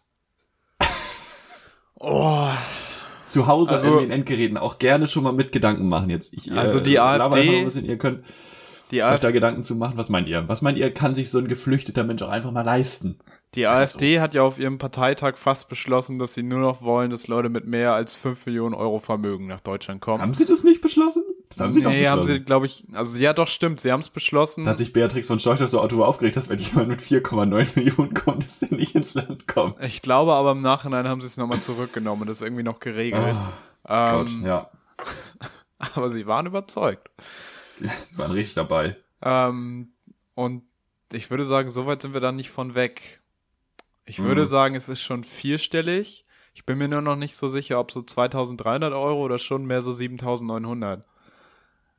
[2.00, 2.48] Oh,
[3.28, 6.34] Zu Hause Also- in den Endgeräten auch gerne schon mal mit Gedanken machen jetzt.
[6.34, 8.26] Ich, Also die AfD bisschen, ihr könnt
[8.92, 9.94] die, euch AfD, da Gedanken zu machen.
[9.98, 10.48] Was meint ihr?
[10.50, 13.20] Was meint ihr, kann sich so ein geflüchteter Mensch auch einfach mal leisten?
[13.56, 17.28] die AfD hat ja auf ihrem Parteitag fast beschlossen, dass sie nur noch wollen, dass
[17.28, 20.22] Leute mit mehr als 5 Millionen Euro Vermögen nach Deutschland kommen.
[20.22, 21.24] Haben sie das nicht beschlossen?
[21.52, 22.18] Das haben sie doch nee, beschlossen.
[22.20, 24.64] haben sie, glaube ich, also ja doch, stimmt, sie haben es beschlossen.
[24.64, 28.14] Da hat sich Beatrix von Storch so darüber aufgeregt, dass wenn jemand mit 4,9 Millionen
[28.14, 29.86] kommt, dass der nicht ins Land kommt.
[29.86, 33.36] Ich glaube aber im Nachhinein haben sie es nochmal zurückgenommen und das irgendwie noch geregelt.
[33.84, 34.70] Ah, ähm, Gott, ja.
[35.96, 37.10] Aber sie waren überzeugt.
[37.76, 38.96] Sie waren richtig dabei.
[39.24, 39.94] Ähm,
[40.36, 40.64] und
[41.12, 43.22] ich würde sagen, so weit sind wir dann nicht von weg.
[44.06, 44.26] Ich Mhm.
[44.26, 46.26] würde sagen, es ist schon vierstellig.
[46.54, 49.82] Ich bin mir nur noch nicht so sicher, ob so 2300 Euro oder schon mehr
[49.82, 51.04] so 7900.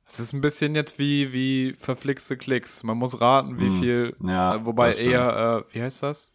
[0.06, 2.82] Es ist ein bisschen jetzt wie, wie verflixte Klicks.
[2.82, 3.78] Man muss raten, wie Mhm.
[3.80, 6.34] viel, Ja, äh, wobei eher, äh, wie heißt das?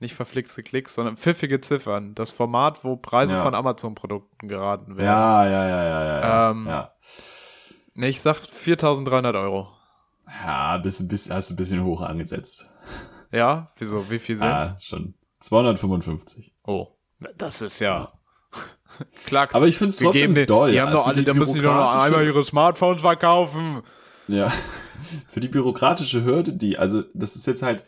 [0.00, 2.14] Nicht verflixte Klicks, sondern pfiffige Ziffern.
[2.14, 3.42] Das Format, wo Preise Ja.
[3.42, 5.06] von Amazon-Produkten geraten werden.
[5.06, 6.50] Ja, ja, ja, ja, ja.
[6.50, 6.92] Ähm, ja.
[7.94, 9.68] Nee, ich sag 4300 Euro.
[10.44, 12.68] Ja, bist ein bisschen, hast du ein bisschen hoch angesetzt.
[13.30, 13.72] Ja?
[13.76, 14.10] Wieso?
[14.10, 14.74] Wie viel sind's?
[14.74, 15.14] Ah, schon.
[15.40, 16.54] 255.
[16.64, 16.88] Oh,
[17.36, 18.12] das ist ja.
[19.26, 19.54] Klacks.
[19.54, 20.72] Aber ich find's Wir trotzdem doll.
[20.72, 23.82] Die haben doch Für alle, die da müssen die doch noch einmal ihre Smartphones verkaufen.
[24.28, 24.52] Ja.
[25.28, 27.84] Für die bürokratische Hürde, die, also das ist jetzt halt,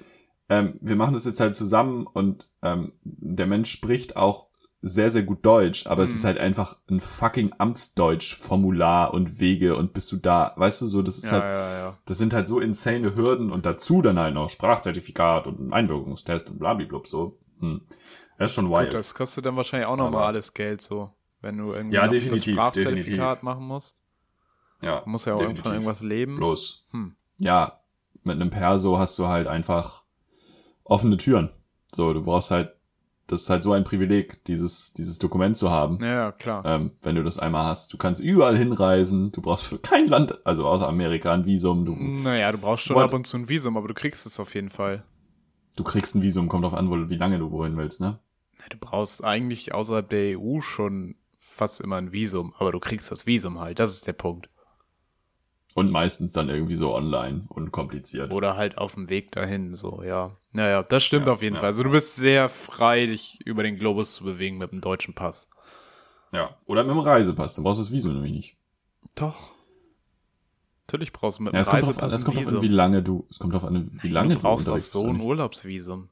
[0.49, 4.47] ähm, wir machen das jetzt halt zusammen und ähm, der Mensch spricht auch
[4.83, 6.17] sehr, sehr gut Deutsch, aber es Mhm.
[6.17, 11.03] ist halt einfach ein fucking Amtsdeutsch-Formular und Wege und bist du da, weißt du so,
[11.03, 11.99] das ist Ja, halt, ja, ja.
[12.07, 16.49] das sind halt so insane Hürden und dazu dann halt noch Sprachzertifikat und ein Einbürgerungstest
[16.49, 17.39] und blablabla so.
[17.61, 17.81] Hm.
[18.39, 18.87] Das ist schon wild.
[18.91, 22.45] Gut, das kostet dann wahrscheinlich auch nochmal alles Geld so, wenn du irgendwie Ja, das
[22.45, 24.03] Sprachzertifikat machen musst.
[24.83, 25.63] ja, Du musst ja auch definitiv.
[25.65, 26.37] von irgendwas leben.
[26.37, 27.17] Bloß, Hm.
[27.39, 27.81] ja,
[28.25, 30.03] mit einem Perso hast du halt einfach
[30.85, 31.51] offene Türen.
[31.95, 32.73] So, du brauchst halt,
[33.29, 35.99] das ist halt so ein Privileg, dieses, dieses Dokument zu haben.
[36.01, 36.65] Ja, ja, klar.
[36.65, 37.93] Ähm, wenn du das einmal hast.
[37.93, 41.93] Du kannst überall hinreisen, du brauchst für kein Land, also außer Amerika, ein Visum, du,
[41.97, 43.05] Naja, du brauchst schon What?
[43.05, 45.03] ab und zu ein Visum, aber du kriegst es auf jeden Fall.
[45.77, 48.19] du kriegst ein Visum, kommt drauf an, wo, wie lange du wohin willst, ne?
[48.71, 53.27] Du brauchst eigentlich außerhalb der EU schon fast immer ein Visum, aber du kriegst das
[53.27, 54.49] Visum halt, das ist der Punkt.
[55.75, 58.33] Und meistens dann irgendwie so online, unkompliziert.
[58.33, 60.31] Oder halt auf dem Weg dahin, so, ja.
[60.53, 61.61] Naja, das stimmt Ja, auf jeden ja.
[61.61, 61.69] Fall.
[61.69, 65.51] Also du bist sehr frei, dich über den Globus zu bewegen mit dem deutschen Pass.
[66.33, 66.57] Ja.
[66.65, 68.57] Oder mit dem Reisepass, dann brauchst du das Visum nämlich nicht.
[69.15, 69.37] Doch.
[70.87, 72.69] Natürlich brauchst du mit Ja, dem kommt drauf, Reisepass es ein kommt drauf an, wie
[72.69, 75.21] lange du, es kommt drauf an, wie lange du brauchst auch unterwegs so bist, ein?
[75.21, 76.09] Urlaubsvisum.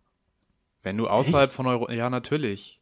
[0.85, 2.81] Wenn du außerhalb von Euro, ja natürlich.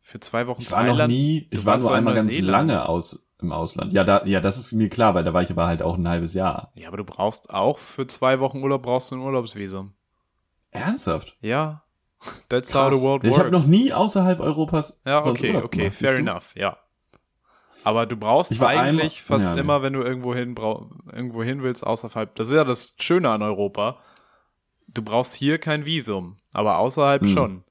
[0.00, 1.12] Für zwei Wochen Ich war noch Thailand.
[1.12, 3.92] nie, ich war nur einmal ganz lange aus im Ausland.
[3.92, 6.08] Ja, da, ja, das ist mir klar, weil da war ich aber halt auch ein
[6.08, 6.72] halbes Jahr.
[6.74, 9.92] Ja, aber du brauchst auch für zwei Wochen Urlaub brauchst du ein Urlaubsvisum.
[10.70, 11.36] Ernsthaft?
[11.40, 11.84] Ja.
[12.48, 13.38] That's how the world ich works.
[13.40, 16.76] habe noch nie außerhalb Europas Ja, okay, Urlaub okay, gemacht, fair enough, ja.
[17.82, 20.54] Aber du brauchst Ich eigentlich einmal- fast ja, immer, wenn du irgendwo hin,
[21.12, 22.34] irgendwo hin willst, außerhalb.
[22.34, 23.98] Das ist ja das Schöne an Europa.
[24.86, 27.28] Du brauchst hier kein Visum, aber außerhalb Hm.
[27.32, 27.64] schon.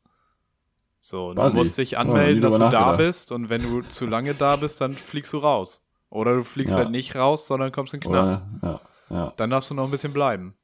[1.01, 1.57] So, du Basi.
[1.59, 4.81] musst dich Oh, anmelden, dass du da bist und wenn du zu lange da bist,
[4.81, 5.85] dann fliegst du raus.
[6.09, 6.79] Oder du fliegst Ja.
[6.81, 8.41] halt nicht raus, sondern kommst in den Knast.
[8.61, 9.33] Oder, ja, ja.
[9.37, 10.55] Dann darfst du noch ein bisschen bleiben.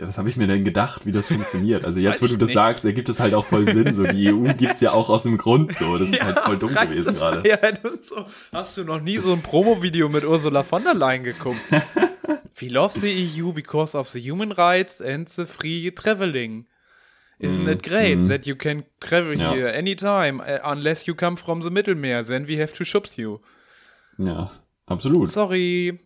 [0.00, 1.84] Was habe ich mir denn gedacht, wie das funktioniert?
[1.84, 2.54] Also jetzt, wo du das nicht.
[2.54, 3.94] sagst, ergibt es halt auch voll Sinn.
[3.94, 5.96] So die EU gibt's ja auch aus dem Grund so.
[5.98, 7.42] Das ist halt voll dumm gewesen gerade.
[8.00, 8.24] So.
[8.52, 11.60] Hast du noch nie so ein Promo-Video mit Ursula von der Leyen geguckt?
[12.58, 13.08] We love the
[13.40, 16.66] EU because of the human rights and the free traveling.
[17.38, 17.68] Isn't Mhm.
[17.72, 18.28] it great Mhm.
[18.28, 19.52] that you can travel Ja.
[19.52, 23.40] here anytime uh, unless you come from the Mittelmeer, then we have to ship you.
[24.18, 24.50] Ja,
[24.86, 25.28] absolut.
[25.28, 26.00] Sorry.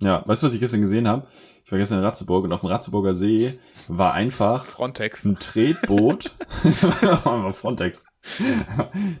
[0.00, 1.26] Ja, weißt du, was ich gestern gesehen habe?
[1.64, 5.24] Ich war gestern in Ratzeburg und auf dem Ratzeburger See war einfach Frontex.
[5.24, 6.34] ein Tretboot.
[6.62, 8.06] Einfach Frontex.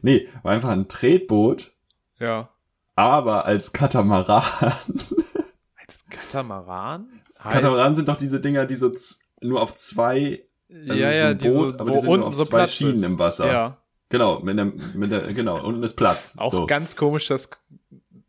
[0.02, 1.72] nee, war einfach ein Tretboot,
[2.18, 2.50] Ja.
[2.94, 4.42] aber als Katamaran.
[4.62, 7.08] Als Katamaran?
[7.42, 8.92] Heißt- Katamaran sind doch diese Dinger, die so
[9.40, 12.26] nur auf zwei, also ja, ja, ein die Boot, so, aber wo die sind unten
[12.26, 13.04] auf so zwei Platz Schienen ist.
[13.04, 13.46] im Wasser.
[13.52, 13.76] Ja.
[14.08, 16.34] Genau, mit der, mit der, genau, unten ist Platz.
[16.38, 16.66] Auch so.
[16.66, 17.50] ganz komisch, das,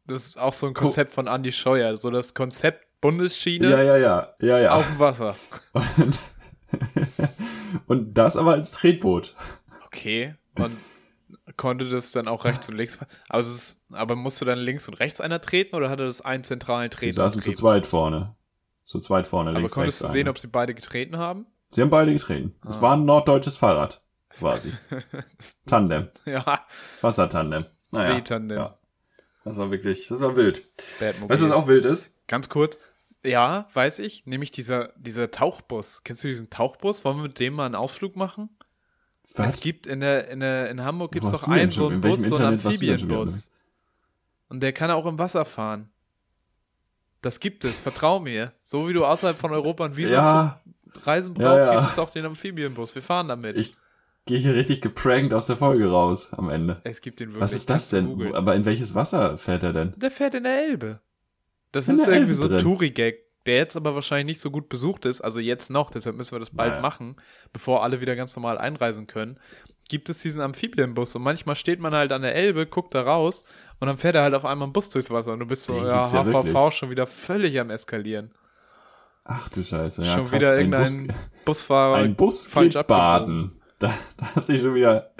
[0.06, 1.96] das ist auch so ein Konzept von Andy Scheuer.
[1.98, 4.72] So das Konzept Bundesschiene Ja, ja, ja, ja, ja.
[4.72, 5.36] auf dem Wasser.
[5.74, 6.20] Und,
[7.88, 9.36] und das aber als Tretboot.
[9.86, 10.36] Okay.
[10.56, 10.76] Und
[11.58, 13.00] konnte das dann auch rechts und links?
[13.30, 16.92] Also es aber musste dann links und rechts einer treten oder hatte das einen zentralen
[16.92, 17.14] Sie Treten?
[17.14, 18.36] saßen zu zweit vorne.
[18.84, 20.12] Zu zweit vorne, aber links, konntest rechts.
[20.12, 20.32] du sehen, einer.
[20.32, 21.46] ob sie beide getreten haben?
[21.72, 22.56] Sie haben beide getreten.
[22.68, 22.82] Es Ah.
[22.82, 24.72] war ein norddeutsches Fahrrad, quasi.
[25.66, 26.10] Tandem.
[26.26, 26.66] ja,
[27.02, 27.66] Wassertandem.
[27.92, 28.58] Naja, Seetandem.
[28.58, 28.76] Ja.
[29.44, 30.64] Das war wirklich, das war wild.
[31.00, 31.30] Batmobil.
[31.34, 32.16] Weißt du, was auch wild ist?
[32.28, 32.80] Ganz kurz.
[33.24, 34.26] Ja, weiß ich.
[34.26, 36.04] Nämlich dieser, dieser Tauchbus.
[36.04, 37.04] Kennst du diesen Tauchbus?
[37.06, 38.50] Wollen wir mit dem mal einen Ausflug machen?
[39.36, 42.22] Es gibt in der, in der, in Hamburg gibt es doch einen so einen Bus,
[42.24, 43.52] so einen Amphibienbus.
[44.50, 45.90] Und der kann auch im Wasser fahren.
[47.22, 48.54] Das gibt es, vertrau mir.
[48.64, 50.62] So wie du außerhalb von Europa ein Visum ja,
[50.94, 51.80] zum Reisen Ja, brauchst, ja.
[51.80, 52.96] gibt es auch den Amphibienbus.
[52.96, 53.58] Wir fahren damit.
[53.58, 53.74] ich
[54.26, 56.82] gehe hier richtig geprankt aus der Folge raus am Ende.
[56.84, 57.42] es gibt den wirklich.
[57.44, 58.20] Was ist das denn?
[58.20, 59.94] Wo- Aber in welches Wasser fährt er denn?
[59.98, 61.00] Der fährt in der Elbe.
[61.72, 62.58] Das In ist irgendwie Elbe so ein.
[62.60, 65.22] Touri-Gag, der jetzt aber wahrscheinlich nicht so gut besucht ist.
[65.22, 66.82] Also jetzt noch, deshalb müssen wir das bald Naja.
[66.82, 67.16] machen,
[67.54, 69.40] bevor alle wieder ganz normal einreisen können.
[69.90, 73.46] Gibt es diesen Amphibienbus und manchmal steht man halt an der Elbe, guckt da raus
[73.80, 75.76] und dann fährt er halt auf einmal ein Bus durchs Wasser und du bist so,
[75.76, 76.74] Den ja, ja HVV wirklich.
[76.74, 78.32] schon wieder völlig am Eskalieren.
[79.30, 80.04] Ach du Scheiße.
[80.06, 81.96] Ja, schon krass, wieder ein irgendein Bus, Busfahrer.
[81.98, 83.50] ein Bus falsch geht abgebogen.
[83.50, 83.62] baden.
[83.80, 85.12] Da, da hat sich schon wieder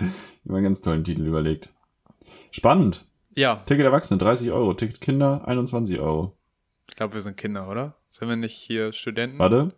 [0.46, 1.74] immer einen ganz tollen Titel überlegt.
[2.52, 3.06] Spannend.
[3.36, 6.34] Ja, Ticket Erwachsene 30 Euro, Ticket Kinder 21 Euro.
[6.90, 7.96] ich glaube, wir sind Kinder, oder?
[8.10, 9.38] Sind wir nicht hier Studenten?
[9.40, 9.74] Warte.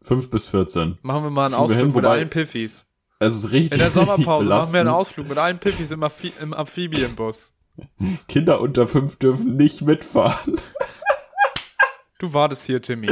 [0.00, 0.98] 5 bis 14.
[1.02, 2.90] Machen wir mal einen Ausflug hin, mit allen Piffis.
[3.20, 3.72] Es ist richtig.
[3.74, 4.88] In der Sommerpause machen wir einen.
[4.88, 7.54] Ausflug mit allen Piffis im, Amphi im Amphibienbus.
[8.28, 10.56] Kinder unter 5 dürfen nicht mitfahren.
[12.18, 13.08] Du wartest hier, Timmy.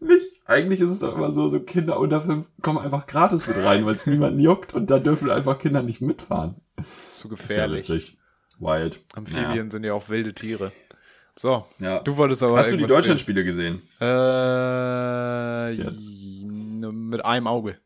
[0.00, 0.32] Nicht.
[0.46, 3.84] Eigentlich ist es doch immer so, so Kinder unter 5 kommen einfach gratis mit rein,
[3.86, 6.56] weil es niemanden juckt und da dürfen einfach Kinder nicht mitfahren.
[6.76, 7.78] Das ist zu Das ist ja gefährlich.
[7.88, 8.18] witzig.
[8.58, 9.00] Wild.
[9.14, 10.72] Amphibien sind ja auch wilde Tiere.
[11.36, 11.94] So, Ja.
[11.96, 11.98] ja.
[12.00, 13.82] du wolltest aber Hast du die Deutschlandspiele gesehen?
[14.00, 15.66] Äh,
[16.90, 17.76] mit einem Auge.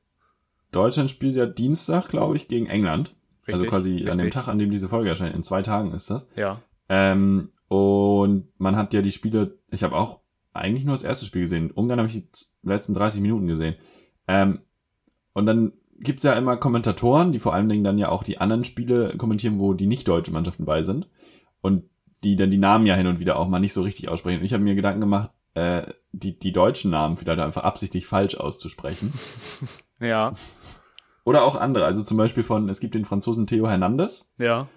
[0.72, 3.14] Deutschland spielt ja Dienstag, glaube ich, gegen England.
[3.46, 4.32] also Richtig, quasi an dem richtig.
[4.34, 5.36] Tag, an dem diese Folge erscheint.
[5.36, 6.28] In zwei Tagen ist das.
[6.36, 6.60] Ja.
[6.88, 10.20] Ähm, und man hat ja die Spiele, ich habe auch
[10.54, 11.70] eigentlich nur das erste Spiel gesehen.
[11.70, 12.28] Ungarn habe ich die
[12.62, 13.74] letzten 30 Minuten gesehen.
[14.26, 14.60] Ähm,
[15.32, 18.64] und dann gibt's ja immer Kommentatoren, die vor allen Dingen dann ja auch die anderen
[18.64, 21.08] Spiele kommentieren, wo die nicht deutsche Mannschaften bei sind.
[21.60, 21.84] Und
[22.22, 24.38] die dann die Namen ja hin und wieder auch mal nicht so richtig aussprechen.
[24.38, 28.36] Und ich habe mir Gedanken gemacht, äh, die, die deutschen Namen vielleicht einfach absichtlich falsch
[28.36, 29.12] auszusprechen.
[30.00, 30.32] Ja.
[31.24, 31.84] Oder auch andere.
[31.84, 34.34] Also zum Beispiel von, es gibt den Franzosen Theo Hernandez.
[34.38, 34.68] Ja.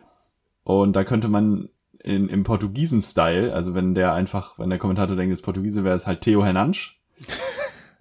[0.63, 1.70] Und da könnte man
[2.04, 5.96] in, im Portugiesen-Style, also wenn der einfach, wenn der Kommentator denkt, es ist Portugiese, wäre
[5.96, 6.92] es halt Theo Hernandes.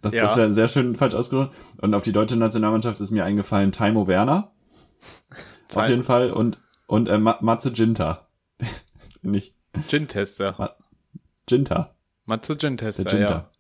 [0.03, 0.23] Das, Ja.
[0.23, 1.55] das wäre sehr schön falsch ausgedrückt.
[1.81, 4.53] Und auf die deutsche Nationalmannschaft ist mir eingefallen Timo Werner.
[5.31, 6.31] auf Tim- jeden Fall.
[6.31, 8.29] Und, und äh, Ma- Matze Ginter.
[9.23, 9.57] Nicht
[9.89, 10.77] Gin-Tester.
[11.47, 11.97] Ginter.
[12.25, 13.51] Matze Der Gin-Tester, Ginter.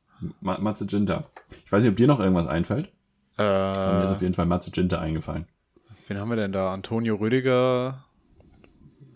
[0.40, 1.31] Ma Matze Ginter.
[1.64, 2.92] Ich weiß nicht, ob dir noch irgendwas einfällt.
[3.38, 3.72] ja.
[3.96, 5.46] Mir ist auf Äh, jeden Fall Matze Ginter eingefallen.
[6.07, 6.72] wen haben wir denn da?
[6.72, 8.05] Antonio Rüdiger.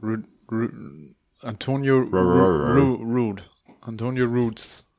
[0.02, 0.16] Ru
[1.42, 3.42] Antonio Ru Ru Rude.
[3.82, 4.90] Antonio Roots.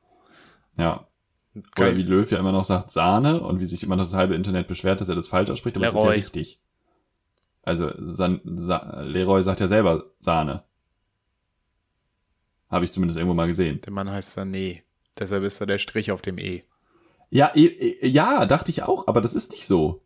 [0.76, 1.06] Ja.
[1.54, 1.96] Oder Geil.
[1.98, 4.66] wie Löw ja immer noch sagt, Sahne und wie sich immer noch das halbe Internet
[4.68, 6.16] beschwert, dass er das falsch ausspricht, aber das ist ja Leroy.
[6.16, 6.60] richtig.
[7.62, 10.64] Also San, Sa, Leroy sagt ja selber Sahne.
[12.70, 13.80] Habe ich zumindest irgendwo mal gesehen.
[13.82, 14.80] Der Mann heißt Sané.
[15.18, 16.64] Deshalb ist da der Strich auf dem E.
[17.28, 20.02] Ja, eh, eh, ja, dachte ich auch, aber das ist nicht so.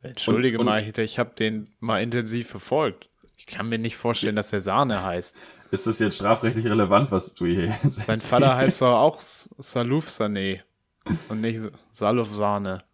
[0.00, 3.08] Entschuldige Und- und- mal, ich habe den mal intensiv verfolgt.
[3.50, 5.36] Ich kann mir nicht vorstellen, dass der Sahne heißt.
[5.72, 10.06] Ist das jetzt strafrechtlich relevant, was du hier jetzt Sein Vater heißt doch auch Saluf
[10.06, 10.60] Sané
[11.28, 11.58] und nicht
[11.90, 12.84] Saluf Sahne.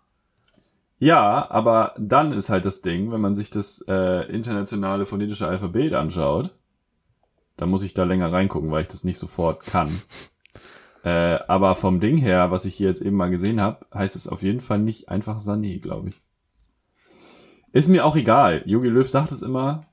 [0.98, 5.92] Ja, aber dann ist halt das Ding, wenn man sich das äh, internationale phonetische Alphabet
[5.92, 6.54] anschaut,
[7.58, 10.00] dann muss ich da länger reingucken, weil ich das nicht sofort kann.
[11.04, 14.26] äh, aber vom Ding her, was ich hier jetzt eben mal gesehen habe, heißt es
[14.26, 16.22] auf jeden Fall nicht einfach Sané, glaube ich.
[17.74, 18.62] Ist mir auch egal.
[18.64, 19.84] Jogi Löw sagt es immer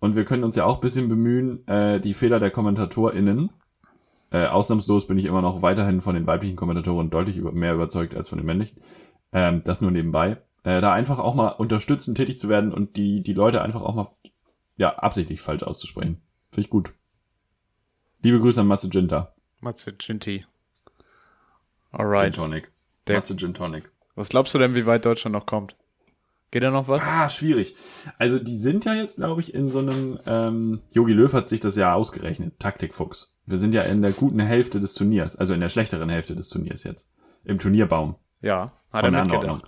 [0.00, 3.50] und wir können uns ja auch ein bisschen bemühen, äh, die Fehler der KommentatorInnen.
[4.32, 8.14] Äh, ausnahmslos bin ich immer noch weiterhin von den weiblichen Kommentatoren deutlich über, mehr überzeugt
[8.14, 8.80] als von den männlichen.
[9.32, 10.38] Ähm, das nur nebenbei.
[10.62, 13.94] äh, da einfach auch mal unterstützend tätig zu werden und die, die Leute einfach auch
[13.94, 14.10] mal,
[14.76, 16.20] ja, absichtlich falsch auszusprechen.
[16.52, 16.92] Finde ich gut.
[18.22, 19.34] Liebe Grüße an Matze Ginter.
[19.60, 20.38] Matze Ginty.
[20.38, 20.46] Gin
[21.92, 22.34] Alright.
[22.34, 22.70] Tonic.
[23.06, 23.90] Der- Matze Gin Tonic.
[24.14, 25.74] Was glaubst du denn, wie weit Deutschland noch kommt?
[26.50, 27.02] Geht da noch was?
[27.04, 27.76] Ah, schwierig.
[28.18, 31.60] Also die sind ja jetzt, glaube ich, in so einem, ähm, Jogi Löw hat sich
[31.60, 33.36] das ja ausgerechnet, Taktikfuchs.
[33.46, 36.48] Wir sind ja in der guten Hälfte des Turniers, also in der schlechteren Hälfte des
[36.48, 37.08] Turniers jetzt.
[37.44, 39.62] Im Turnierbaum Ja, hat er mitgedacht.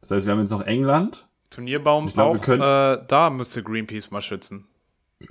[0.00, 1.26] Das heißt, wir haben jetzt noch England.
[1.50, 2.62] Turnierbaum Ich glaub, wir auch, können-
[3.02, 4.66] äh, da müsste Greenpeace mal schützen.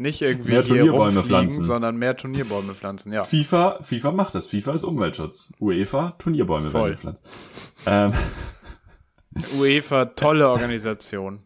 [0.00, 1.64] Nicht irgendwie Mehr hier Turnierbäume pflanzen.
[1.64, 3.24] sondern mehr Turnierbäume pflanzen, ja.
[3.24, 4.46] FIFA, FIFA macht das.
[4.46, 5.52] FIFA ist Umweltschutz.
[5.60, 6.82] UEFA, Turnierbäume Voll.
[6.90, 7.28] werden gepflanzt.
[7.84, 8.12] Ähm,
[9.58, 11.42] UEFA, tolle Organisation.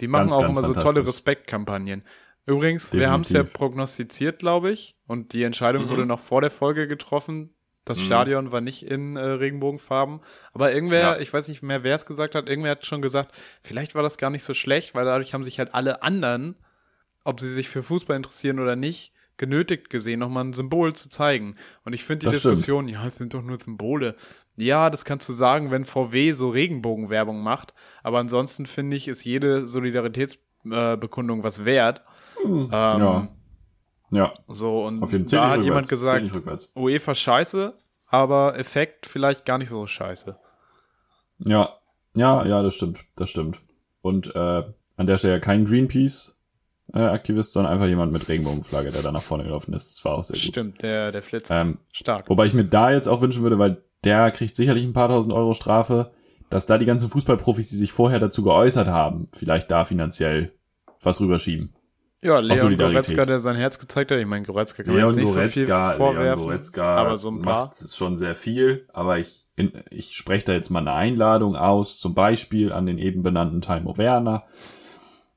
[0.00, 1.06] Die machen Ganz, auch ganz immer so tolle.
[1.06, 2.02] Respektkampagnen.
[2.46, 3.54] Übrigens, wir haben es ja Definitiv.
[3.58, 5.88] prognostiziert, glaube ich, und die Entscheidung Mhm.
[5.90, 7.54] wurde noch vor der Folge getroffen.
[7.86, 8.02] Das Mhm.
[8.02, 10.20] Stadion war nicht in äh, Regenbogenfarben.
[10.52, 11.18] Aber irgendwer, Ja.
[11.18, 14.18] ich weiß nicht mehr, wer es gesagt hat, irgendwer hat schon gesagt, vielleicht war das
[14.18, 16.56] gar nicht so schlecht, weil dadurch haben sich halt alle anderen,
[17.24, 21.56] ob sie sich für Fußball interessieren oder nicht, genötigt gesehen, nochmal ein Symbol zu zeigen.
[21.84, 22.54] Und ich finde die Das stimmt.
[22.56, 24.14] Diskussion, ja, es sind doch nur Symbole.
[24.56, 27.74] Ja, das kannst du sagen, wenn VW so Regenbogenwerbung macht.
[28.02, 32.02] Aber ansonsten finde ich, ist jede Solidaritätsbekundung was wert.
[32.44, 33.28] Ähm, ja.
[34.10, 35.38] Ja, So, und auf jeden Fall.
[35.38, 36.12] da hat jemand rückwärts.
[36.12, 36.72] Zähl gesagt.
[36.76, 40.38] UEFA scheiße, aber Effekt vielleicht gar nicht so scheiße.
[41.38, 41.70] Ja,
[42.14, 43.60] ja, ja, das stimmt, das stimmt.
[44.02, 44.62] Und äh,
[44.96, 45.66] an der Stelle kein
[46.92, 49.90] Greenpeace-Aktivist, sondern einfach jemand mit Regenbogenflagge, der da nach vorne gelaufen ist.
[49.90, 50.42] Das war auch sehr gut.
[50.42, 51.48] Stimmt, der, der Flitz.
[51.50, 52.28] Ähm, Stark.
[52.28, 55.34] wobei ich mir da jetzt auch wünschen würde, weil der kriegt sicherlich ein paar tausend
[55.34, 56.12] Euro Strafe,
[56.50, 60.52] dass da die ganzen Fußballprofis, die sich vorher dazu geäußert haben, vielleicht da finanziell
[61.02, 61.74] was rüberschieben.
[62.22, 62.76] Ja, Leon.
[62.76, 64.18] Goretzka, der sein Herz gezeigt hat.
[64.18, 66.44] Ich meine, Goretzka kann man Leon jetzt nicht so viel Goretzka, Leon vorwerfen.
[66.44, 67.66] Goretzka aber so ein paar.
[67.66, 71.98] macht schon sehr viel, aber ich, in, ich spreche da jetzt mal eine Einladung aus,
[71.98, 74.44] zum Beispiel an den eben benannten Timo Werner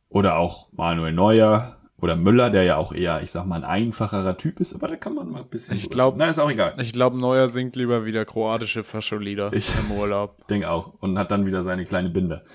[0.09, 4.37] oder auch Manuel Neuer oder Müller, der ja auch eher, ich sag mal, ein einfacherer
[4.37, 5.75] Typ ist, aber da kann man mal ein bisschen.
[5.77, 6.19] Ich drüber glaub- schauen.
[6.19, 6.75] Na, ist auch egal.
[6.79, 10.47] Ich glaube, Neuer singt lieber wieder kroatische Fascholieder Ich- im Urlaub.
[10.49, 10.93] Denk auch.
[10.99, 12.45] Und hat dann wieder seine kleine Binde.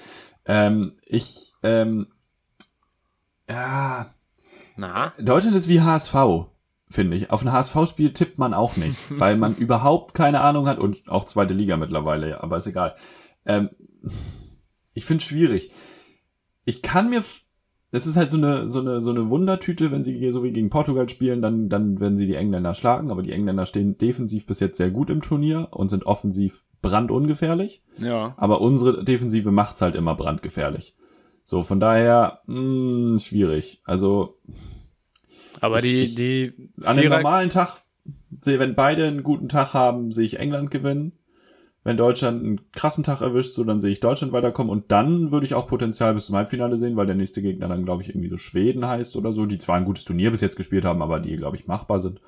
[0.44, 2.06] Ähm, ich, ähm,
[3.48, 4.14] ja,
[4.76, 5.12] Na?
[5.18, 6.14] Deutschland ist wie HSV,
[6.88, 7.30] finde ich.
[7.30, 11.24] Auf ein HSV-Spiel tippt man auch nicht, weil man überhaupt keine Ahnung hat und auch
[11.24, 12.94] zweite Liga mittlerweile, aber ist egal.
[13.44, 13.70] Ähm,
[14.94, 15.72] ich finde es schwierig.
[16.64, 17.22] Ich kann mir,
[17.90, 20.70] es ist halt so eine, so eine, so eine Wundertüte, wenn sie so wie gegen
[20.70, 24.60] Portugal spielen, dann, dann werden sie die Engländer schlagen, aber die Engländer stehen defensiv bis
[24.60, 27.82] jetzt sehr gut im Turnier und sind offensiv brandungefährlich.
[27.98, 28.34] Ja.
[28.36, 30.94] Aber unsere Defensive macht's halt immer brandgefährlich.
[31.44, 33.82] So, von daher, mh, schwierig.
[33.84, 34.38] Also,
[35.60, 37.82] Aber Ich- die, ich- die an einem normalen Tag,
[38.44, 41.12] wenn beide einen guten Tag haben, sehe ich England gewinnen.
[41.84, 44.70] Wenn Deutschland einen krassen Tag erwischt, so dann sehe ich Deutschland weiterkommen.
[44.70, 47.84] Und dann würde ich auch Potenzial bis zum Halbfinale sehen, weil der nächste Gegner dann,
[47.84, 50.56] glaube ich, irgendwie so Schweden heißt oder so, die zwar ein gutes Turnier bis jetzt
[50.56, 52.20] gespielt haben, aber die, glaube ich, machbar sind.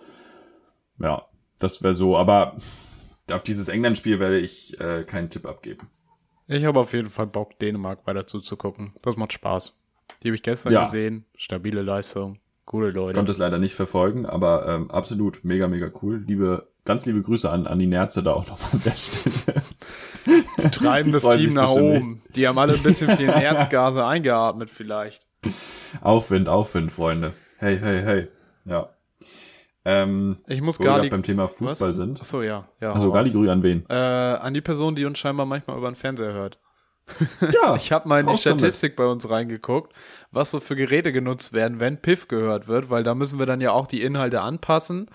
[0.98, 1.26] Ja,
[1.60, 2.16] das wäre so.
[2.16, 2.56] Aber
[3.30, 5.88] auf dieses England-Spiel werde ich äh, keinen Tipp abgeben.
[6.48, 8.92] Ich habe auf jeden Fall Bock, Dänemark weiter zuzugucken.
[9.02, 9.80] Das macht Spaß.
[10.22, 10.82] Die habe ich gestern Ja.
[10.84, 11.26] gesehen.
[11.36, 12.38] Stabile Leistung.
[12.66, 13.14] Ich Leute.
[13.14, 16.24] konnte es leider nicht verfolgen, aber ähm, absolut mega, mega cool.
[16.26, 19.62] Liebe, ganz liebe Grüße an, an die Nerze da auch nochmal an der Stelle.
[20.58, 22.22] Die treiben Die das Team nach oben.
[22.34, 25.26] Die haben alle ein bisschen viel Herzgase eingeatmet vielleicht.
[26.00, 27.34] Aufwind, Aufwind, Freunde.
[27.58, 28.28] Hey, hey, hey.
[28.64, 28.88] Ja.
[29.84, 31.10] Ähm, Ich muss gar nicht.
[31.10, 32.20] beim Thema Fußball sind.
[32.20, 32.66] Achso, ja.
[32.80, 33.36] ja Also gar die raus.
[33.36, 33.84] Grüße an wen?
[33.90, 36.58] äh, an die Person, die uns scheinbar manchmal über den Fernseher hört.
[37.52, 38.38] Ja, Ich habe mal in die auch.
[38.38, 39.92] Statistik bei uns reingeguckt,
[40.30, 43.60] was so für Geräte genutzt werden, wenn Piff gehört wird, weil da müssen wir dann
[43.60, 45.06] ja auch die Inhalte anpassen,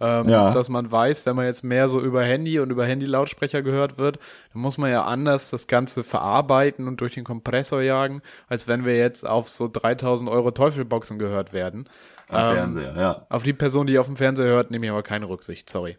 [0.00, 0.50] ähm, Ja.
[0.52, 4.18] dass man weiß, wenn man jetzt mehr so über Handy und über Handy-Lautsprecher gehört wird,
[4.52, 8.84] dann muss man ja anders das Ganze verarbeiten und durch den Kompressor jagen, als wenn
[8.84, 11.88] wir jetzt auf so 3000 Euro Teufelboxen gehört werden.
[12.30, 13.26] am ähm, Fernseher, ja.
[13.28, 15.96] Auf die Person, die auf dem Fernseher hört, nehme ich aber keine Rücksicht, sorry.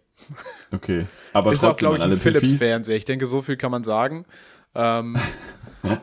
[0.74, 1.08] Okay.
[1.34, 2.22] Aber Ist auch, trotzdem glaube an ich, ein.
[2.22, 2.96] Philips-Fernseher.
[2.96, 4.26] Ich denke, so viel kann man sagen.
[4.76, 5.18] Ähm,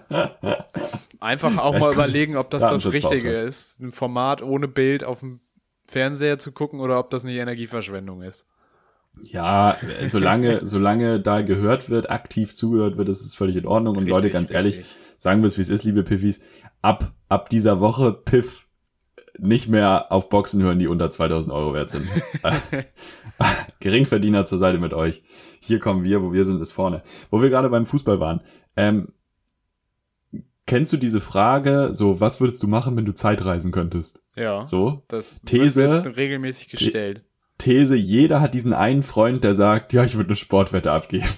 [1.20, 2.92] einfach auch ich mal überlegen, ob das das.
[2.92, 5.40] Richtige ist, ein Format ohne Bild auf dem
[5.86, 8.46] Fernseher zu gucken oder ob das nicht Energieverschwendung ist.
[9.20, 13.96] Ja, solange, solange da gehört wird, aktiv zugehört wird, ist es völlig in Ordnung.
[13.96, 14.96] Und Richtig, Leute, ganz ehrlich, richtig.
[15.18, 16.42] sagen wir es, wie es ist, liebe Piffis.
[16.80, 18.66] Ab, ab dieser Woche Piff
[19.38, 22.06] nicht mehr auf Boxen hören, die unter 2000 Euro wert sind.
[23.80, 25.22] Geringverdiener zur Seite mit euch.
[25.60, 27.02] Hier kommen wir, wo wir sind, ist vorne.
[27.30, 28.42] Wo wir gerade beim Fußball waren.
[28.76, 29.08] Ähm,
[30.66, 34.22] kennst du diese Frage, so, was würdest du machen, wenn du Zeitreisen könntest?
[34.36, 37.24] Ja, So, das These- wird regelmäßig gestellt.
[37.58, 41.28] These, jeder hat diesen einen Freund, der sagt, ja, ich würde eine Sportwette abgeben.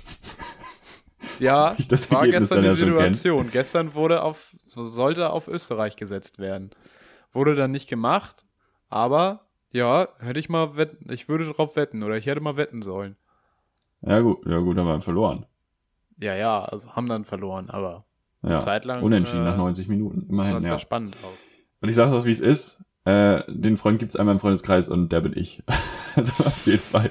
[1.38, 2.76] Ja, ich das war Ergebnis gestern die.
[2.76, 3.50] Situation.
[3.50, 6.70] Gestern wurde auf, so sollte auf Österreich gesetzt werden.
[7.32, 8.46] Wurde dann nicht gemacht,
[8.88, 12.80] aber ja, hätte ich mal wetten, ich würde drauf wetten oder ich hätte mal wetten
[12.80, 13.16] sollen.
[14.00, 15.44] Ja gut, ja gut, haben wir verloren.
[16.18, 18.04] Ja, ja, also haben dann verloren, aber
[18.42, 18.60] Ja.
[18.60, 20.26] Zeit lang, Unentschieden äh, nach 90 Minuten.
[20.28, 20.78] Immerhin, sah ja.
[20.78, 21.38] spannend aus.
[21.80, 22.84] Und ich sag's auch, wie es ist.
[23.04, 25.62] Äh, den Freund gibt's einmal im Freundeskreis und der bin ich.
[26.14, 27.10] also auf jeden Fall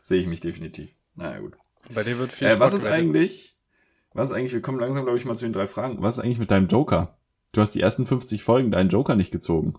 [0.00, 0.90] sehe ich mich definitiv.
[1.14, 1.54] Naja, gut.
[1.94, 3.56] Bei dir wird viel Äh, was ist eigentlich,
[4.14, 6.00] was ist eigentlich, wir kommen langsam, glaube ich, mal zu den drei Fragen.
[6.00, 7.18] Was ist eigentlich mit deinem Joker?
[7.52, 9.74] Du hast die ersten 50 Folgen deinen Joker nicht gezogen.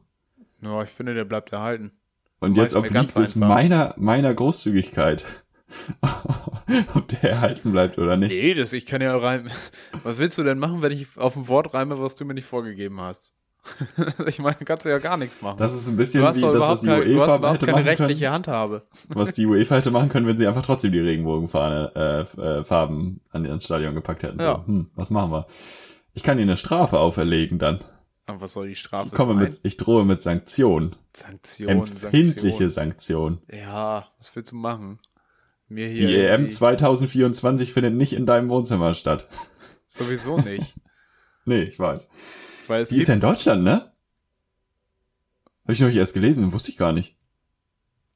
[0.61, 1.91] Ja, ich finde, der bleibt erhalten.
[2.39, 5.25] Und jetzt obliegt es meiner, meiner Großzügigkeit.
[6.93, 8.31] Ob der erhalten bleibt oder nicht.
[8.31, 9.49] Nee, das, ich kann ja rein.
[10.03, 12.47] Was willst du denn machen, wenn ich auf ein Wort reime, was du mir nicht
[12.47, 13.33] vorgegeben hast?
[14.27, 15.57] ich meine, kannst du ja gar nichts machen.
[15.57, 18.33] Das ist ein bisschen wie das, was die keine, UEFA hätte machen rechtliche können.
[18.33, 18.83] Handhabe.
[19.07, 23.21] Was die UEFA hätte machen können, wenn sie einfach trotzdem die Regenbogenfahne, äh, äh, Farben
[23.31, 24.39] an ins Stadion gepackt hätten.
[24.39, 24.63] Ja.
[24.65, 25.47] So, hm, was machen wir?
[26.13, 27.79] Ich kann ihnen eine Strafe auferlegen dann.
[28.27, 29.43] Aber was soll die Strafe Ich komme sein?
[29.43, 30.95] mit, ich drohe mit Sanktionen.
[31.13, 33.39] Sanktion, Empfindliche Sanktion.
[33.39, 33.39] Sanktionen.
[33.51, 34.99] Ja, was willst du machen?
[35.67, 39.27] Mir hier Die EM irgendwie- 2024 findet nicht in deinem Wohnzimmer statt.
[39.87, 40.75] sowieso nicht.
[41.45, 42.09] Nee, ich weiß.
[42.67, 43.91] Weil es Die ist ja in Deutschland, ne?
[45.63, 47.15] Habe ich noch nicht erst gelesen, wusste ich gar nicht.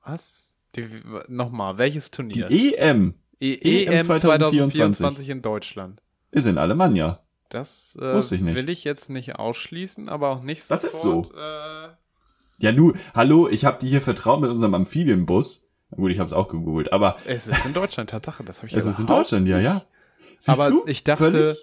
[0.04, 0.56] was?
[0.76, 0.88] Die,
[1.28, 2.52] nochmal, welches Die Turnier?
[2.52, 6.04] EM E- EM 2024 2024 in Deutschland.
[6.30, 7.24] ist in Alemannia.
[7.50, 8.54] Das äh, Wusste ich nicht.
[8.56, 11.28] will ich jetzt nicht ausschließen, aber auch nicht Das sofort.
[11.28, 11.40] ist so.
[11.40, 11.90] Äh,
[12.60, 15.69] Ja, nu, hallo, ich habe die hier vertraut mit unserem Amphibienbus.
[15.92, 18.74] Gut, ich habe es auch gegoogelt, aber es ist in Deutschland, Tatsache, das habe ich
[18.76, 19.84] es ist in Deutschland, ja, ja.
[20.48, 20.84] Aber du?
[20.88, 21.58] ich dachte- Völlig-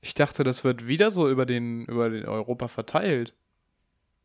[0.00, 3.34] Ich dachte, das wird wieder so über den, über den Europa verteilt.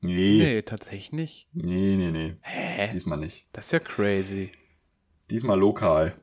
[0.02, 1.48] Nee, Nee, tatsächlich nicht.
[1.54, 2.36] nee, nee, nee.
[2.42, 2.92] Hä?
[2.94, 3.48] Diesmal nicht.
[3.54, 4.52] Das ist ja crazy.
[5.30, 6.20] Diesmal lokal.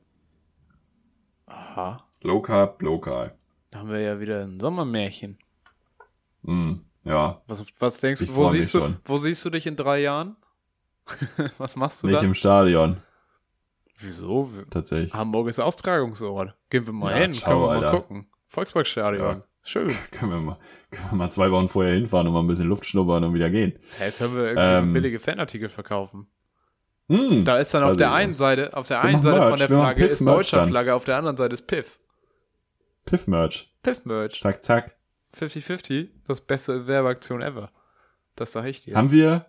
[1.46, 2.06] Aha.
[2.42, 3.36] Carb, lokal.
[3.70, 5.38] Da haben wir ja wieder ein Sommermärchen.
[6.44, 8.96] Hm, ja, Was, was denkst du, wo siehst du, schon.
[9.04, 10.36] wo siehst du dich in drei Jahren?
[11.58, 12.24] was machst du nicht dann?
[12.26, 13.02] im Stadion,
[13.98, 14.50] Wieso?
[14.70, 15.12] tatsächlich.
[15.14, 16.54] Hamburg ist Austragungsort.
[16.70, 17.90] Gehen wir mal Ja, hin, ciao, können wir mal Alter.
[18.00, 18.26] gucken.
[18.48, 19.36] Volksparkstadion.
[19.38, 19.42] Ja.
[19.66, 19.96] Schön.
[20.10, 20.58] Können wir, mal,
[20.90, 23.48] können wir mal zwei Wochen vorher hinfahren und mal ein bisschen Luft schnuppern und wieder
[23.48, 23.78] gehen.
[23.98, 26.26] Hä, können wir irgendwie so Ähm, billige Fanartikel verkaufen?
[27.08, 28.34] Hm, Da ist dann auf der einen.
[28.34, 30.68] Seite, auf der Wir einen Seite von Merch, der wir machen Flagge ist deutscher dann.
[30.68, 31.98] Flagge, auf der anderen Seite ist Piff.
[33.06, 33.74] Piff-Merch.
[33.82, 34.38] Piff-Merch.
[34.40, 34.96] Zack, zack.
[35.34, 37.70] 50-50, das beste Werbeaktion ever.
[38.36, 38.96] Das sag ich dir.
[38.96, 39.46] Haben wir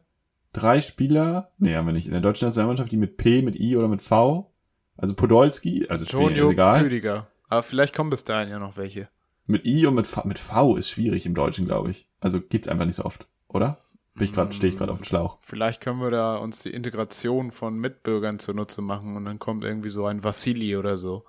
[0.56, 3.76] drei Spieler, nee, haben wir nicht, in der deutschen Nationalmannschaft, die mit P, mit I
[3.78, 4.52] oder mit V,
[4.98, 7.28] also Podolski, also Antonio egal, Rüdiger.
[7.50, 9.10] Aber vielleicht kommen bis dahin ja noch welche.
[9.46, 12.10] mit I und mit V, mit V ist schwierig im Deutschen, glaube ich.
[12.20, 13.82] Also gibt's einfach nicht so oft, oder?
[14.16, 15.38] Bin ich gerade, stehe ich gerade auf dem Schlauch.
[15.42, 19.90] Vielleicht können wir da uns die Integration von Mitbürgern zunutze machen und dann kommt irgendwie
[19.90, 21.26] so ein Vassili oder so.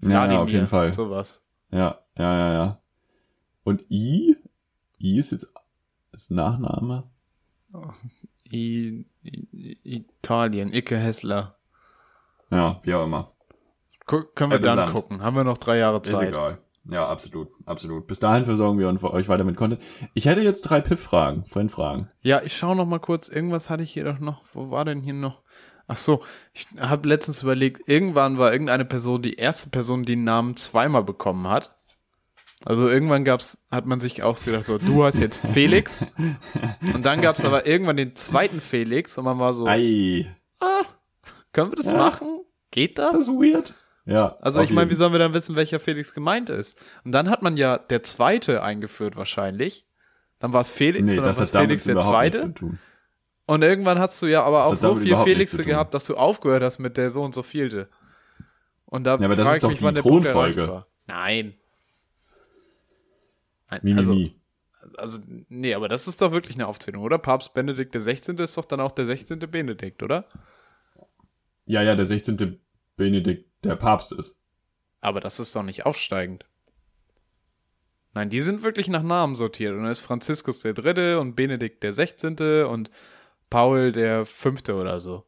[0.00, 0.92] Ja, ja, auf jeden Fall.
[0.92, 1.42] Sowas.
[1.70, 2.80] Ja, ja, ja, ja.
[3.64, 4.36] Und I?
[4.98, 5.52] I ist jetzt
[6.12, 7.04] ist Nachname?
[8.52, 11.56] I, I, Italien, Icke Hessler.
[12.50, 13.32] Ja, wie auch immer.
[14.06, 14.92] Gu können wir dann besandt.
[14.92, 15.22] gucken.
[15.22, 16.28] Haben wir noch drei Jahre Ist Zeit.
[16.28, 16.58] egal.
[16.88, 18.06] Ja, absolut, absolut.
[18.06, 19.82] Bis dahin versorgen wir euch weiter mit Content.
[20.14, 22.08] Ich hätte jetzt drei Piff-Fragen, Friend-Fragen.
[22.22, 23.28] Ja, ich schaue noch mal kurz.
[23.28, 24.42] Irgendwas hatte ich hier doch noch.
[24.52, 25.42] Wo war denn hier noch?
[25.88, 26.22] Ach so,
[26.52, 31.04] ich habe letztens überlegt, irgendwann war irgendeine Person die erste Person, die einen Namen zweimal
[31.04, 31.75] bekommen hat.
[32.64, 36.04] Also irgendwann gab's, hat man sich ausgedacht, so, du hast jetzt Felix.
[36.94, 40.26] Und dann gab's aber irgendwann den zweiten Felix und man war so, Ei,
[41.52, 41.96] können wir das Ja.
[41.96, 42.40] machen?
[42.70, 43.12] Geht das?
[43.12, 43.74] das ist weird.
[44.04, 44.36] Ja.
[44.40, 46.80] Also ich meine, wie sollen wir dann wissen, welcher Felix gemeint ist?
[47.04, 49.84] Und dann hat man ja der zweite eingeführt wahrscheinlich.
[50.38, 52.54] Dann war es Felix Nee, und dann war es Felix der zweite.
[53.46, 55.94] Und irgendwann hast du ja aber Das auch so damit viel überhaupt nichts Felixe gehabt,
[55.94, 57.88] dass du aufgehört hast mit der so und so vielte.
[58.86, 60.84] Und da Ja, aber das frag ist ich doch mich, die wann der Punkt Thronfolge.
[61.06, 61.54] Nein.
[63.70, 63.96] Nein.
[63.98, 64.30] Also,
[64.96, 67.18] also, nee, aber das ist doch wirklich eine Aufzählung, oder?
[67.18, 68.38] Papst Benedikt der 16.
[68.38, 69.38] ist doch dann auch der 16.
[69.38, 70.26] Benedikt, oder?
[71.66, 72.60] ja, ja, der 16.
[72.96, 74.40] Benedikt der Papst ist.
[75.00, 76.46] Aber das ist doch nicht aufsteigend.
[78.14, 79.74] Nein, die sind wirklich nach Namen sortiert.
[79.74, 82.64] Und dann ist Franziskus der Dritte und Benedikt der 16.
[82.64, 82.90] und
[83.50, 85.26] Paul der Fünfte oder so.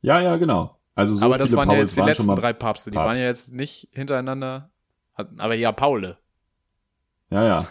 [0.00, 0.80] Ja, ja, genau.
[0.96, 2.90] Also so aber das waren ja Pauls jetzt die letzten drei Papste.
[2.90, 3.06] Die Papst.
[3.06, 4.70] waren ja jetzt nicht hintereinander.
[5.14, 6.18] Aber ja, Paule.
[7.34, 7.66] Ja, ja.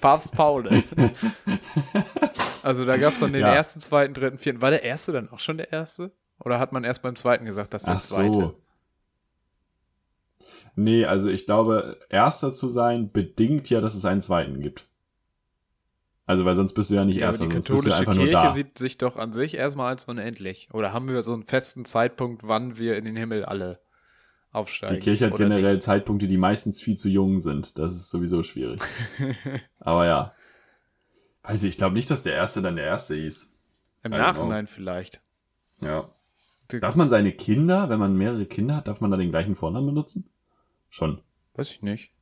[0.00, 0.70] Papst Paule.
[2.62, 3.54] also da gab's dann den Ja.
[3.54, 4.62] ersten, zweiten, dritten, vierten.
[4.62, 6.12] War der erste dann auch schon der erste?
[6.42, 8.32] Oder hat man erst beim zweiten gesagt, dass der Ach zweite?
[8.40, 8.62] so.
[10.76, 14.86] Nee, also ich glaube, erster zu sein bedingt ja, dass es einen zweiten gibt.
[16.24, 17.96] Also, weil sonst bist du ja nicht Ja, aber erster, die sonst bist du ja
[17.96, 18.50] katholische einfach nur Kirche da.
[18.52, 20.68] sieht sich doch an sich erstmal als unendlich.
[20.72, 23.78] Oder haben wir so einen festen Zeitpunkt, wann wir in den Himmel alle
[24.56, 24.96] aufsteigen.
[24.96, 25.82] Die Kirche hat generell nicht.
[25.82, 27.78] Zeitpunkte, die meistens viel zu jung sind.
[27.78, 28.80] Das ist sowieso schwierig.
[29.78, 30.32] Aber ja.
[31.42, 33.52] Weiß ich, ich glaube nicht, dass der Erste dann der Erste hieß.
[34.02, 34.16] Im I.
[34.16, 35.20] Nachhinein vielleicht.
[35.80, 36.10] Ja.
[36.68, 39.86] Darf man seine Kinder, wenn man mehrere Kinder hat, darf man da den gleichen Vornamen
[39.86, 40.28] benutzen?
[40.88, 41.20] Schon.
[41.54, 42.12] Weiß ich nicht.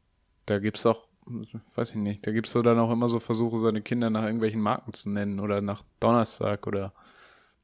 [0.45, 3.80] Da gibt's auch, weiß ich nicht, da gibt's so dann auch immer so Versuche, seine
[3.80, 6.93] Kinder nach irgendwelchen Marken zu nennen oder nach Donnerstag oder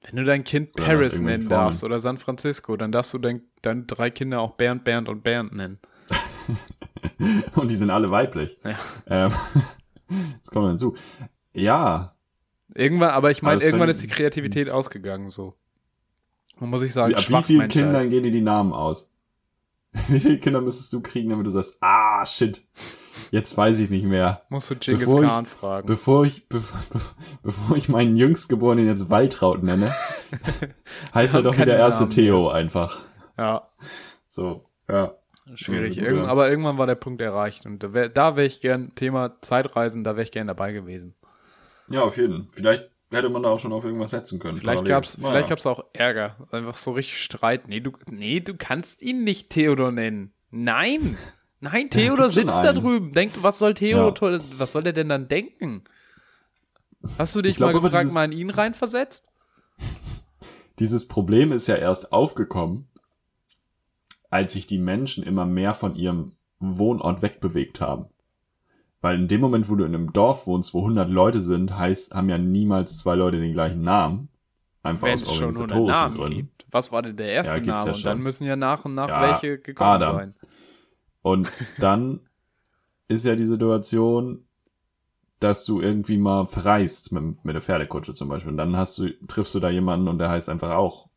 [0.02, 1.48] wenn du dein Kind Oder Paris nennen Formeln.
[1.48, 5.22] darfst oder San Francisco, dann darfst du dein, deine drei Kinder auch Bernd, Bernd und
[5.22, 5.78] Bernd nennen.
[7.54, 8.56] Und die sind alle weiblich.
[8.64, 9.26] Ja.
[9.26, 9.32] Ähm,
[10.42, 10.94] das kommt hinzu.
[11.54, 12.14] Ja,
[12.74, 15.54] Irgendwann, aber ich meine, das irgendwann ist die Kreativität ausgegangen, so.
[16.58, 17.68] Man muss ich sagen, Wie, ab wie vielen.
[17.68, 19.12] Kindern gehen dir die Namen aus?
[20.08, 22.62] Wie viele Kinder müsstest du kriegen, damit du sagst, ah, shit,
[23.30, 24.42] jetzt weiß ich nicht mehr.
[24.48, 25.86] Musst du Genghis Bevor ich- Khan fragen.
[25.86, 26.80] Bevor ich, bevor,
[27.42, 29.92] bevor ich meinen Jüngstgeborenen jetzt Waltraud nenne,
[31.14, 33.00] heißt er doch wie der erste Namen Theo einfach.
[33.38, 33.68] ja,
[34.28, 35.14] So, ja.
[35.54, 35.96] schwierig.
[35.96, 37.66] Ja, so, Irgend, aber irgendwann war der Punkt erreicht.
[37.66, 41.14] Und da wäre wär ich gern, Thema Zeitreisen, da wäre ich gern dabei gewesen.
[41.88, 42.48] Ja, auf jeden.
[42.52, 44.56] Vielleicht hätte man da auch schon auf irgendwas setzen können.
[44.56, 45.30] Vielleicht gab's, Naja.
[45.30, 46.36] vielleicht gab's auch Ärger.
[46.52, 47.66] Einfach so richtig Streit.
[47.66, 50.32] Nee, du, nee, du kannst ihn nicht Theodor nennen.
[50.50, 51.16] Nein!
[51.60, 53.12] Nein, Theodor schon sitzt da drüben.
[53.12, 55.84] Denkt, was soll Theodor, was soll der denn dann denken?
[57.18, 59.30] Hast du dich Ich glaub mal gefragt, dieses- mal in ihn reinversetzt?
[60.78, 62.88] Dieses Problem ist ja erst aufgekommen,
[64.30, 68.06] als sich die Menschen immer mehr von ihrem Wohnort wegbewegt haben.
[69.02, 72.14] Weil in dem Moment, wo du in einem Dorf wohnst, wo 100 Leute sind, heißt,
[72.14, 74.28] haben ja niemals zwei Leute den gleichen Namen.
[74.82, 76.36] Einfach Wenn aus es schon 100 organisatorischen Namen Gründen.
[76.36, 76.66] gibt.
[76.70, 77.84] Was war denn der erste Ja, Name?
[77.86, 80.16] ja und dann müssen ja nach und nach Ja, welche gekommen Adam.
[80.16, 80.34] sein.
[81.22, 82.20] Und dann
[83.08, 84.46] ist ja die Situation,
[85.40, 88.50] dass du irgendwie mal verreist mit, mit der Pferdekutsche zum Beispiel.
[88.50, 91.08] Und dann hast du, triffst du da jemanden und der heißt einfach auch,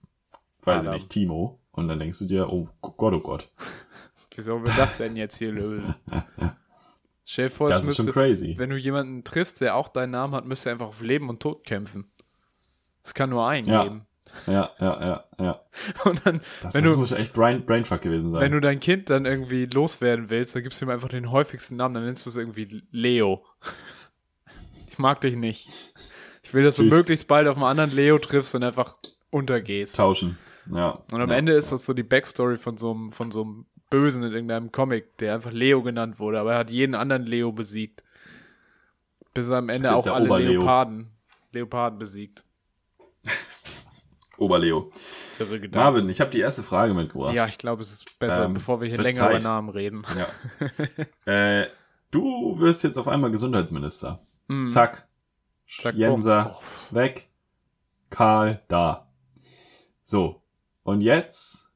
[0.63, 0.93] weiß Adam.
[0.95, 1.59] ich nicht, Timo.
[1.71, 3.49] Und dann denkst du dir, oh Gott, oh Gott.
[4.35, 5.93] Wie sollen wir das denn jetzt hier lösen?
[7.25, 8.55] Stell vor, Das müsste, crazy.
[8.57, 11.39] wenn du jemanden triffst, der auch deinen Namen hat, müsste er einfach auf Leben und
[11.41, 12.11] Tod kämpfen.
[13.03, 13.83] Es kann nur einen Ja.
[13.83, 14.05] geben.
[14.47, 15.61] Ja, ja, ja, ja.
[16.05, 18.41] Und dann, Das, wenn, das du, muss echt Brain, Brainfuck gewesen sein.
[18.41, 21.75] wenn du dein Kind dann irgendwie loswerden willst, dann gibst du ihm einfach den häufigsten
[21.75, 23.43] Namen, dann nennst du es irgendwie Leo.
[24.89, 25.69] Ich mag dich nicht.
[26.43, 26.93] Ich will, dass du Tschüss.
[26.93, 28.95] möglichst bald auf einen anderen Leo triffst und einfach
[29.31, 29.95] untergehst.
[29.95, 30.37] Tauschen.
[30.71, 30.99] Ja.
[31.11, 31.35] Und am ja.
[31.35, 34.71] Ende ist das so die Backstory von so einem, von so einem Bösen in irgendeinem
[34.71, 38.03] Comic, der einfach Leo genannt wurde, aber er hat jeden anderen Leo besiegt.
[39.33, 40.51] Bis er am Ende auch alle Oberleo.
[40.51, 41.07] Leoparden,
[41.53, 42.43] Leoparden besiegt.
[44.43, 44.91] Oberleo.
[45.71, 47.33] Marvin, ich habe die erste Frage mitgebracht.
[47.33, 49.43] Ja, ich glaube, es ist besser, Ähm, bevor wir hier länger über Zeit.
[49.43, 50.05] Namen reden.
[51.25, 51.31] Ja.
[51.61, 51.67] äh,
[52.11, 54.25] du wirst jetzt auf einmal Gesundheitsminister.
[54.47, 54.67] Mm.
[54.67, 55.07] Zack.
[55.67, 56.97] Zack, Jenser bumm.
[56.97, 57.29] weg.
[58.09, 59.07] Karl da.
[60.01, 60.41] So.
[60.83, 61.71] Und jetzt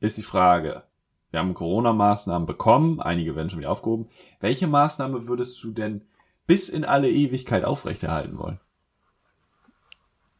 [0.00, 0.84] ist die Frage.
[1.30, 3.00] Wir haben Corona-Maßnahmen bekommen.
[3.00, 4.08] Einige werden schon wieder aufgehoben.
[4.40, 6.06] Welche Maßnahme würdest du denn
[6.46, 8.60] bis in alle Ewigkeit aufrechterhalten wollen?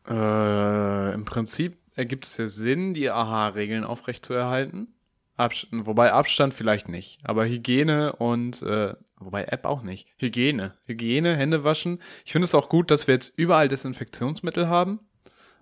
[0.09, 4.95] Äh, Im Prinzip ergibt es ja Sinn, die AHA-Regeln aufrechtzuerhalten.
[5.37, 10.13] Abstand, wobei Abstand vielleicht nicht, aber Hygiene und äh, wobei App auch nicht.
[10.19, 12.01] Hygiene, Hygiene, Hände waschen.
[12.27, 15.01] Ich finde es auch gut, dass wir jetzt überall Desinfektionsmittel haben,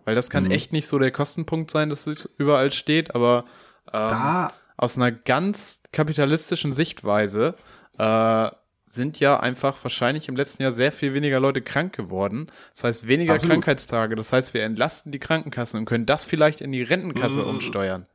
[0.05, 0.51] weil das kann Mhm.
[0.51, 3.15] echt nicht so der Kostenpunkt sein, dass es überall steht.
[3.15, 3.45] Aber
[3.93, 7.55] ähm, Da aus einer ganz kapitalistischen Sichtweise
[7.99, 8.51] äh,
[8.89, 12.51] sind ja einfach wahrscheinlich im letzten Jahr sehr viel weniger Leute krank geworden.
[12.75, 13.53] Das heißt, weniger Absolut.
[13.55, 14.17] Krankheitstage.
[14.17, 17.49] Das heißt, wir entlasten die Krankenkassen und können das vielleicht in die Rentenkasse Mm.
[17.49, 18.07] umsteuern.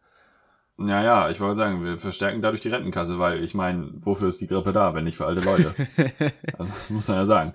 [0.80, 4.42] Ja, ja, ich wollte sagen, wir verstärken dadurch die Rentenkasse, weil ich meine, wofür ist
[4.42, 5.76] die Grippe da, wenn nicht für alte Leute?
[6.58, 7.54] also, das muss man ja sagen.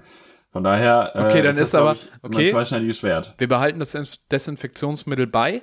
[0.53, 2.45] Von daher, äh, Okay, dann ist, ist das, glaub aber- ich, okay.
[2.47, 3.35] ein zweischneidiges Schwert.
[3.39, 5.63] Wir behalten das Inf- Desinfektionsmittel bei,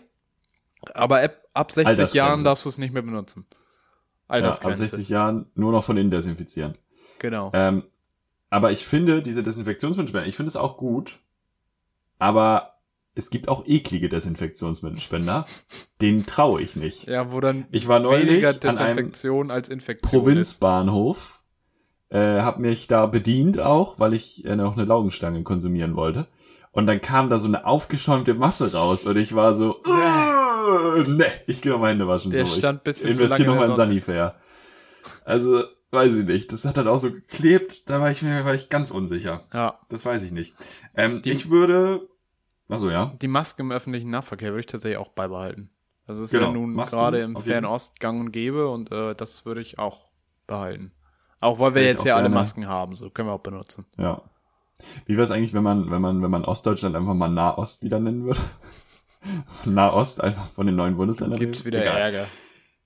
[0.94, 2.18] aber ab, ab 60 Altersgrenze.
[2.18, 3.46] Jahren darfst du es nicht mehr benutzen.
[3.50, 4.84] Ja, ab Altersgrenze.
[4.84, 6.74] 60 Jahren nur noch von innen desinfizieren.
[7.26, 7.50] Genau.
[7.54, 7.86] Ähm,
[8.52, 11.18] aber ich finde diese Desinfektionsmittelspender, ich finde es auch gut,
[12.20, 12.76] aber
[13.16, 15.46] es gibt auch eklige Desinfektionsmittelspender,
[16.02, 17.08] denen traue ich nicht.
[17.08, 20.24] Ja, wo dann Ich war neulich weniger an einem Desinfektion als Infektion ist.
[20.24, 21.42] Provinzbahnhof,
[22.10, 26.28] äh, habe mich da bedient auch, weil ich äh, noch eine Laugenstange konsumieren wollte.
[26.72, 31.26] Und dann kam da so eine aufgeschäumte Masse raus und ich war so, äh, ne,
[31.48, 32.30] ich gehe noch mal Hände waschen.
[32.30, 32.60] Der so.
[32.60, 33.76] stand ich bisschen zu investiere lange noch in mal in.
[33.76, 34.36] Sanifair.
[35.24, 35.64] Also,
[35.96, 36.52] weiß ich nicht.
[36.52, 39.46] Das hat dann auch so geklebt, da war ich mir war ich ganz unsicher.
[39.54, 39.80] Ja.
[39.90, 40.54] Das weiß ich nicht.
[40.96, 42.08] Ähm, Die- ich würde,
[42.70, 45.70] also ja, Die Maske im öffentlichen Nahverkehr würde ich tatsächlich auch beibehalten.
[46.08, 49.16] Also es ist Genau, ja nun Masken gerade im Fernost gang und gäbe und äh,
[49.16, 50.12] das würde ich auch
[50.46, 50.92] behalten.
[51.40, 52.30] Auch weil wir jetzt ja alle.
[52.30, 53.86] Masken haben, so können wir auch benutzen.
[53.98, 54.22] ja.
[55.06, 57.98] Wie wäre es eigentlich, wenn man, wenn man, wenn man Ostdeutschland einfach mal Nahost wieder
[58.02, 58.42] nennen würde?
[59.66, 61.40] Nahost einfach von den neuen Bundesländern.
[61.40, 61.82] Gibt's redet?
[61.82, 61.92] wieder.
[61.94, 62.28] Ärger.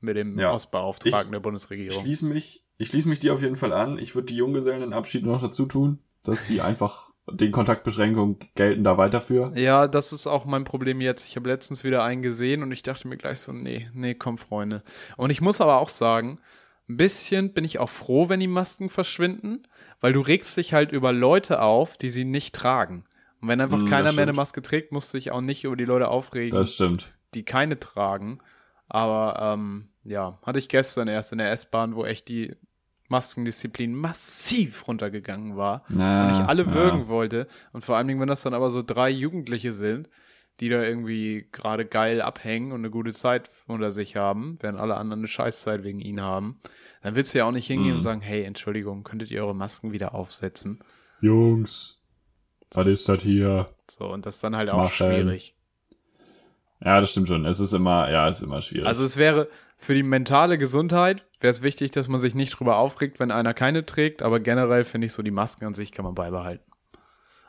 [0.01, 0.51] mit dem Ja.
[0.53, 2.01] Ostbeauftragten Ich- der Bundesregierung.
[2.03, 3.99] schließe mich, ich schließe mich dir auf jeden Fall an.
[3.99, 9.55] Ich würde die Junggesellenabschied noch dazu tun, dass die einfach den Kontaktbeschränkungen gelten da weiterführen.
[9.55, 11.27] Ja, das ist auch mein Problem jetzt.
[11.27, 14.39] Ich habe letztens wieder einen gesehen und ich dachte mir gleich so, nee, nee, komm,
[14.39, 14.81] Freunde.
[15.17, 16.39] Und ich muss aber auch sagen,
[16.87, 19.67] ein bisschen bin ich auch froh, wenn die Masken verschwinden,
[20.01, 23.03] weil du regst dich halt über Leute auf, die sie nicht tragen.
[23.41, 24.33] Und wenn einfach Mm, keiner mehr eine.
[24.33, 27.13] Maske trägt, musst du dich auch nicht über die Leute aufregen, Das stimmt.
[27.35, 28.39] die keine tragen.
[28.87, 32.55] Aber ähm, ja, hatte ich gestern erst in der S-Bahn, wo echt die
[33.09, 36.73] Maskendisziplin massiv runtergegangen war Na, und ich alle ja.
[36.73, 37.47] würgen wollte.
[37.73, 40.09] Und vor allen Dingen, wenn das dann aber so drei Jugendliche sind,
[40.59, 44.97] die da irgendwie gerade geil abhängen und eine gute Zeit unter sich haben, während alle
[44.97, 46.59] anderen eine Scheißzeit wegen ihnen haben,
[47.01, 47.95] dann willst du ja auch nicht hingehen Mhm.
[47.97, 50.79] und sagen, hey, Entschuldigung, könntet ihr eure Masken wieder aufsetzen?
[51.21, 52.01] Jungs,
[52.73, 53.69] was ist das hier?
[53.89, 54.91] So, und das ist dann halt auch Machen.
[54.93, 55.55] schwierig.
[56.83, 57.45] Ja, das stimmt schon.
[57.45, 58.87] Es ist immer, ja, es ist immer schwierig.
[58.87, 59.49] Also es wäre
[59.79, 63.53] für die mentale Gesundheit wäre es wichtig, dass man sich nicht drüber aufregt, wenn einer
[63.53, 66.69] keine trägt, aber generell finde ich so die Masken an sich kann man beibehalten.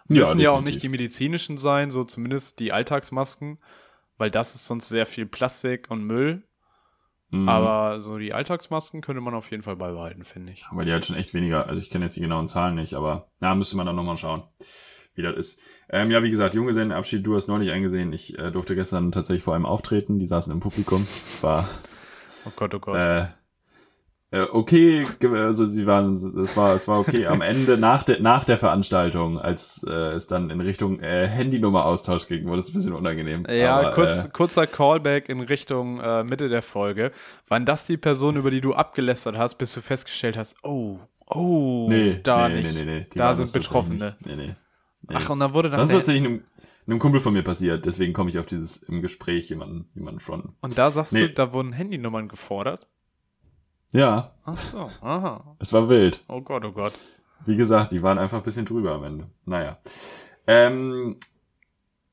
[0.07, 3.59] Müssen ja, auch nicht die medizinischen sein, so zumindest die Alltagsmasken,
[4.17, 6.45] weil das ist sonst sehr viel Plastik und Müll.
[7.31, 7.49] Mhm.
[7.49, 10.67] Aber so die Alltagsmasken könnte man auf jeden Fall beibehalten, finde ich.
[10.71, 13.29] Weil die halt schon echt weniger, also ich kenne jetzt die genauen Zahlen nicht, aber
[13.41, 14.45] ja, müsste man dann nochmal schauen,
[15.15, 15.61] wie das ist.
[15.89, 18.13] Ähm, ja, wie gesagt, Junggesellenabschied, du hast neulich eingesehen.
[18.13, 21.07] Ich äh, durfte gestern tatsächlich vor einem auftreten, die saßen im Publikum.
[21.25, 21.69] Das war
[22.47, 22.97] Oh Gott, oh Gott.
[22.97, 23.27] äh,
[24.33, 27.27] äh, okay, also sie waren, es war, es war okay.
[27.27, 32.29] Am Ende nach der nach der Veranstaltung, als äh, es dann in Richtung äh, Handynummer-Austausch
[32.29, 33.45] ging, wurde es ein bisschen unangenehm.
[33.51, 37.11] ja, Aber, kurz, Äh, kurzer Callback in Richtung äh, Mitte der Folge.
[37.49, 41.89] Waren das die Personen, über die du abgelästert hast, bis du festgestellt hast, oh, oh,
[41.89, 42.75] nee, da nee, nicht.
[42.75, 44.15] Nee, nee, nee, da sind Betroffene.
[44.21, 44.27] nicht.
[44.27, 44.55] Nee, nee.
[45.15, 46.45] Ach, und dann wurde dann Das ist der- tatsächlich einem,
[46.87, 50.57] einem Kumpel von mir passiert, deswegen komme ich auf dieses im Gespräch jemanden, jemanden fronten.
[50.61, 51.21] Und da sagst Nee.
[51.29, 52.89] du, da wurden Handynummern gefordert?
[53.93, 55.57] Ja, Ach so, aha.
[55.59, 56.23] es war wild.
[56.29, 56.93] Oh Gott, oh Gott.
[57.45, 59.27] Wie gesagt, die waren einfach ein bisschen drüber am Ende.
[59.47, 59.79] Naja.
[60.47, 61.17] Ähm,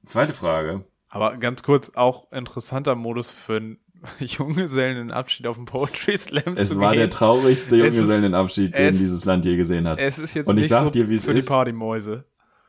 [0.05, 0.85] zweite Frage.
[1.09, 3.77] Aber ganz kurz, auch interessanter Modus für einen
[4.19, 7.11] Junggesellenabschied auf dem Poetry Slam Es zu war der gehen.
[7.11, 9.99] traurigste Es ist- Junggesellenabschied, den es- dieses Land je gesehen hat.
[9.99, 11.47] Es ist jetzt Und ich nicht sag so dir, wie es für ist.
[11.47, 12.25] die Partymäuse.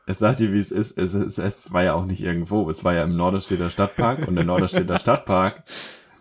[0.09, 0.97] Es sagt dir, wie es ist.
[0.97, 2.67] Es, es, es war ja auch nicht irgendwo.
[2.67, 5.63] Es war ja im Norderstedter Stadtpark und der Norderstedter Stadtpark.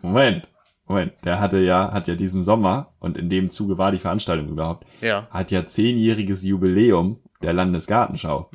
[0.02, 0.46] Moment,
[0.86, 1.14] Moment.
[1.24, 4.86] Der hatte ja, hat ja diesen Sommer und in dem Zuge war die Veranstaltung überhaupt,
[5.00, 5.26] Ja.
[5.30, 8.50] hat ja zehnjähriges Jubiläum der Landesgartenschau.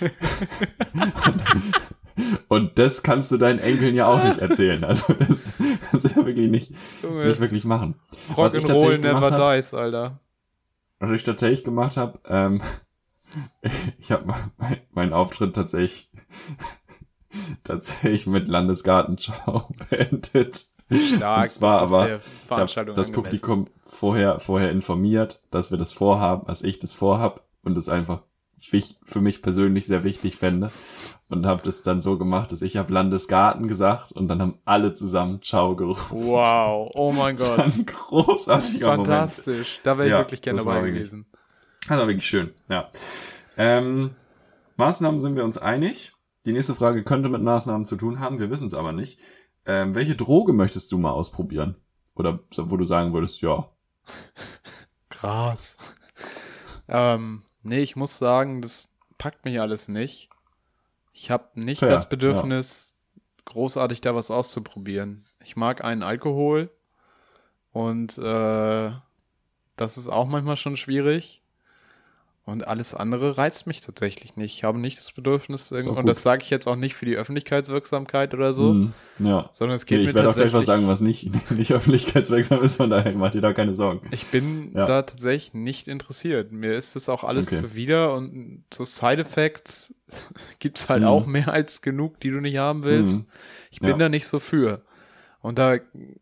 [2.48, 4.84] und das kannst du deinen Enkeln ja auch nicht erzählen.
[4.84, 5.42] Also das
[5.90, 7.96] kannst du ja wirklich nicht, Junge, nicht wirklich machen.
[8.36, 10.20] Rock'n'Roll never hab- dies, Alter.
[11.00, 12.62] Was ich tatsächlich gemacht habe, ähm,
[13.98, 14.26] ich habe
[14.58, 16.10] mein, meinen Auftritt tatsächlich
[17.64, 20.66] tatsächlich mit Landesgartenschau beendet.
[20.92, 21.42] Stark.
[21.42, 23.22] Und zwar das aber, Ich habe Veranstaltung das angemessen.
[23.22, 28.22] Publikum vorher vorher informiert, dass wir das vorhaben, dass ich das vorhab und das einfach
[28.58, 30.70] für mich persönlich sehr wichtig fände
[31.28, 34.92] und habe das dann so gemacht, dass ich habe Landesgarten gesagt und dann haben alle
[34.92, 36.26] zusammen Ciao gerufen.
[36.26, 37.66] Wow, oh mein Das war Gott.
[37.66, 39.06] ein großartiger Moment.
[39.06, 39.80] Fantastisch.
[39.84, 41.26] Da wäre ich Ja, wirklich gerne dabei gewesen.
[41.90, 42.88] Das war wirklich schön, ja.
[43.56, 44.14] Ähm,
[44.76, 46.12] Maßnahmen sind wir uns einig.
[46.46, 49.18] Die nächste Frage könnte mit Maßnahmen zu tun haben, wir wissen es aber nicht.
[49.66, 51.74] Ähm, welche Droge möchtest du mal ausprobieren?
[52.14, 53.68] Oder wo du sagen würdest, ja.
[55.08, 55.78] Krass.
[56.86, 60.30] ähm, nee, ich muss sagen, das packt mich alles nicht.
[61.12, 62.94] Ich habe nicht Fair, das Bedürfnis,
[63.46, 65.24] großartig da was auszuprobieren.
[65.42, 66.70] Ich mag einen Alkohol
[67.72, 68.92] und äh,
[69.74, 71.42] das ist auch manchmal schon schwierig.
[72.46, 74.54] Und alles andere reizt mich tatsächlich nicht.
[74.56, 78.34] Ich habe nicht das Bedürfnis, und das sage ich jetzt auch nicht für die Öffentlichkeitswirksamkeit
[78.34, 79.48] oder so, Hm, ja.
[79.52, 82.76] sondern es geht mir ich werde auch gleich was sagen, was nicht, nicht öffentlichkeitswirksam ist,
[82.76, 84.08] von daher macht ihr da keine Sorgen.
[84.10, 84.84] Ich bin Ja.
[84.86, 86.50] da tatsächlich nicht interessiert.
[86.50, 87.60] Mir ist das auch alles Okay.
[87.62, 89.94] zuwider und so Side-Effects
[90.58, 91.08] gibt's halt Mhm.
[91.08, 93.18] auch mehr als genug, die du nicht haben willst.
[93.18, 93.26] Mhm.
[93.70, 93.96] Ich bin Ja.
[93.98, 94.82] da nicht so für.
[95.40, 95.76] Und da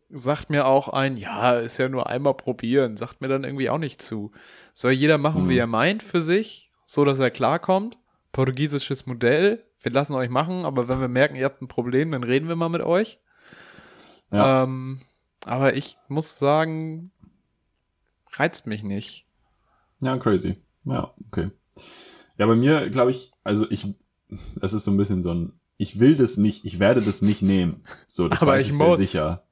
[0.09, 3.77] sagt mir auch ein, ja, ist ja nur einmal probieren, sagt mir dann irgendwie auch
[3.77, 4.31] nicht zu.
[4.73, 5.49] Soll jeder machen, Mhm.
[5.49, 7.97] wie er meint für sich, so dass er klarkommt.
[8.31, 12.23] Portugiesisches Modell, wir lassen euch machen, aber wenn wir merken, ihr habt ein Problem, dann
[12.23, 13.19] reden wir mal mit euch.
[14.31, 14.63] Ja.
[14.63, 15.01] Ähm,
[15.45, 17.11] aber ich muss sagen,
[18.33, 19.25] reizt mich nicht.
[20.01, 20.61] Ja, crazy.
[20.85, 21.51] Ja, okay.
[22.37, 23.87] Ja, bei mir, glaube ich, also ich,
[24.61, 27.41] es ist so ein bisschen so ein, ich will das nicht, ich werde das nicht
[27.41, 27.81] nehmen.
[28.07, 28.99] So, das Aber weiß ich ich muss.
[28.99, 29.43] sehr sicher.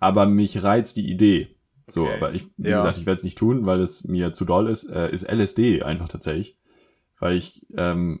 [0.00, 1.56] Aber mich reizt die Idee.
[1.86, 2.16] So, Okay.
[2.16, 2.76] aber ich, wie Ja.
[2.76, 5.82] gesagt, ich werde es nicht tun, weil es mir zu doll ist, äh, ist LSD
[5.82, 6.56] einfach tatsächlich.
[7.18, 8.20] Weil ich ähm,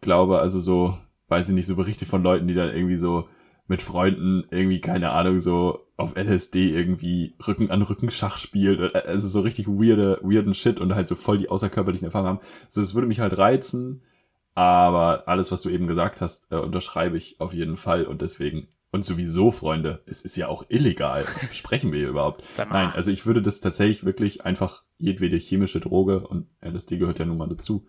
[0.00, 0.96] glaube, also so,
[1.28, 3.28] weiß ich nicht, so Berichte von Leuten, die dann irgendwie so
[3.66, 9.26] mit Freunden irgendwie, keine Ahnung, so auf LSD irgendwie Rücken an Rücken Schach spielt, also
[9.26, 12.46] so richtig weirde, weirden Shit und halt so voll die außerkörperlichen Erfahrungen haben.
[12.68, 14.02] So, es würde mich halt reizen,
[14.56, 18.68] aber alles, was du eben gesagt hast, äh, unterschreibe ich auf jeden Fall und deswegen
[18.90, 21.24] und sowieso, Freunde, es ist ja auch illegal.
[21.34, 22.42] Was besprechen wir hier überhaupt?
[22.56, 27.26] Nein, also ich würde das tatsächlich wirklich einfach jedwede chemische Droge und LSD gehört ja
[27.26, 27.86] nun mal dazu,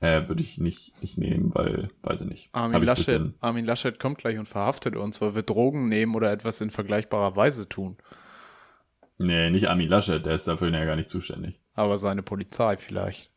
[0.00, 2.48] äh, würde ich nicht, nicht nehmen, weil, weiß ich nicht.
[2.52, 6.62] Armin Laschet, Armin Laschet kommt gleich und verhaftet uns, weil wir Drogen nehmen oder etwas
[6.62, 7.98] in vergleichbarer Weise tun.
[9.18, 11.60] Nee, nicht Armin Laschet, der ist dafür ja gar nicht zuständig.
[11.74, 13.30] Aber seine Polizei vielleicht.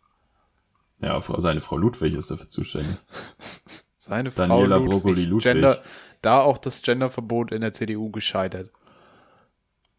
[1.01, 2.97] Ja, seine Frau Ludwig ist dafür zuständig.
[3.97, 4.91] seine Frau Daniela Ludwig.
[4.91, 5.53] Brokkoli Ludwig.
[5.53, 5.81] Gender,
[6.21, 8.71] da auch das Genderverbot in der CDU gescheitert.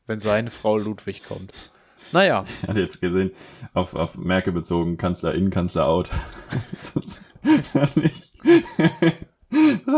[0.07, 1.53] Wenn seine Frau Ludwig kommt.
[2.13, 2.45] Naja.
[2.63, 3.31] Ich hatte jetzt gesehen,
[3.73, 6.11] auf, auf Merkel bezogen, Kanzler in, Kanzler out.
[6.71, 7.25] das
[7.75, 7.97] hat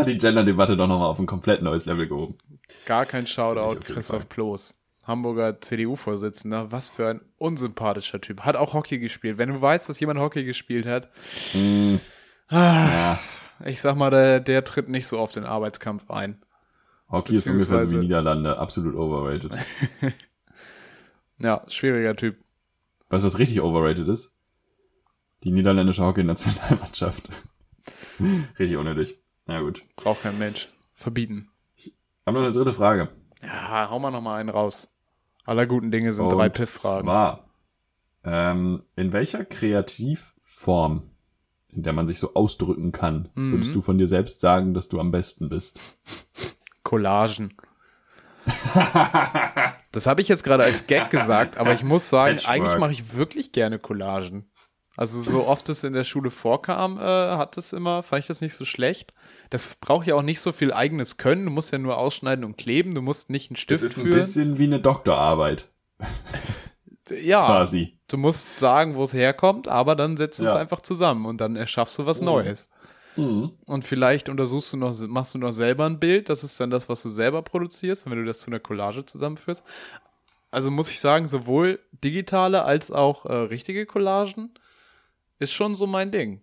[0.08, 2.38] die Gender-Debatte doch nochmal auf ein komplett neues Level gehoben.
[2.86, 4.81] Gar kein Shoutout, Christoph Ploß.
[5.02, 8.42] Hamburger CDU-Vorsitzender, was für ein unsympathischer Typ.
[8.42, 9.38] Hat auch Hockey gespielt.
[9.38, 11.08] Wenn du weißt, dass jemand Hockey gespielt hat,
[11.54, 11.96] mm.
[12.48, 13.18] ah, ja.
[13.64, 16.40] ich sag mal, der, der tritt nicht so oft in den Arbeitskampf ein.
[17.10, 19.56] Hockey ist ungefähr so wie Niederlande, absolut overrated.
[21.42, 22.36] Ja, schwieriger Typ.
[23.08, 24.38] Weißt du, was richtig overrated ist?
[25.42, 27.28] Die niederländische Hockey-Nationalmannschaft.
[28.58, 29.18] richtig unnötig.
[29.46, 29.82] Na gut.
[29.96, 30.68] Braucht kein Mensch.
[30.92, 31.50] Verbieten.
[31.76, 31.92] Ich
[32.24, 33.08] habe noch eine dritte Frage.
[33.42, 34.91] Ja, hau mal noch mal einen raus.
[35.46, 37.04] Aller guten Dinge sind Und drei Piff-Fragen.
[37.04, 37.50] Zwar,
[38.24, 41.10] ähm, in welcher Kreativform,
[41.70, 43.52] in der man sich so ausdrücken kann, mhm.
[43.52, 45.80] würdest du von dir selbst sagen, dass du am besten bist?
[46.82, 47.54] Collagen.
[49.92, 53.14] das habe ich jetzt gerade als Gag gesagt, aber ich muss sagen, eigentlich mache ich
[53.14, 54.50] wirklich gerne Collagen.
[54.96, 58.42] Also so oft es in der Schule vorkam, äh, hat es immer, fand ich das
[58.42, 59.14] nicht so schlecht.
[59.48, 61.46] Das braucht ja auch nicht so viel eigenes Können.
[61.46, 62.94] Du musst ja nur ausschneiden und kleben.
[62.94, 63.88] Du musst nicht einen Stift führen.
[63.88, 64.14] Das ist führen.
[64.14, 65.70] ein bisschen wie eine Doktorarbeit.
[67.22, 67.46] ja.
[67.46, 67.96] Quasi.
[68.08, 70.50] Du musst sagen, wo es herkommt, aber dann setzt du ja.
[70.50, 72.26] es einfach zusammen und dann erschaffst du was oh.
[72.26, 72.68] Neues.
[73.16, 73.52] Mhm.
[73.64, 76.28] Und vielleicht untersuchst du noch, machst du noch selber ein Bild.
[76.28, 79.62] Das ist dann das, was du selber produzierst, wenn du das zu einer Collage zusammenführst.
[80.50, 84.50] Also muss ich sagen, sowohl digitale als auch äh, richtige Collagen
[85.42, 86.42] ist schon so mein Ding.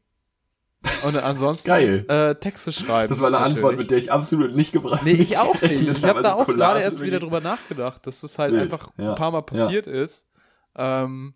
[1.04, 2.06] Und ansonsten Geil.
[2.08, 3.10] Äh, Texte schreiben.
[3.10, 3.56] Das war eine natürlich.
[3.56, 5.10] Antwort, mit der ich absolut nicht gebracht habe.
[5.10, 5.82] Nee, ich auch nicht.
[5.90, 8.64] Ich habe da also auch gerade erst wieder drüber nachgedacht, dass das halt Wild.
[8.64, 9.10] einfach ja.
[9.10, 9.94] ein paar Mal passiert ja.
[9.94, 10.28] ist.
[10.76, 11.34] Ähm,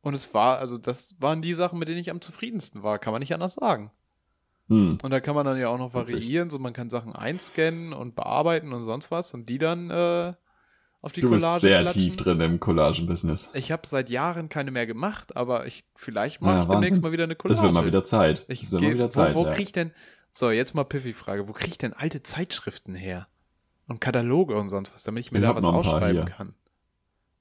[0.00, 3.12] und es war, also das waren die Sachen, mit denen ich am zufriedensten war, kann
[3.12, 3.92] man nicht anders sagen.
[4.68, 4.98] Hm.
[5.00, 8.16] Und da kann man dann ja auch noch variieren, so man kann Sachen einscannen und
[8.16, 10.32] bearbeiten und sonst was und die dann äh,
[11.02, 12.02] auf die du Collage Du bist sehr klatschen.
[12.02, 13.50] tief drin im Collagen-Business.
[13.54, 17.12] Ich habe seit Jahren keine mehr gemacht, aber ich vielleicht mache ja, ich demnächst mal
[17.12, 17.56] wieder eine Collage.
[17.56, 18.44] Das wird mal wieder Zeit.
[18.48, 19.34] Ich das wird mal wieder Zeit.
[19.34, 19.52] Wo, wo ja.
[19.52, 19.90] krieg ich denn,
[20.32, 23.26] so jetzt mal Piffy-Frage, wo krieg ich denn alte Zeitschriften her?
[23.88, 26.54] Und Kataloge und sonst was, damit ich mir ich da was ausschreiben kann.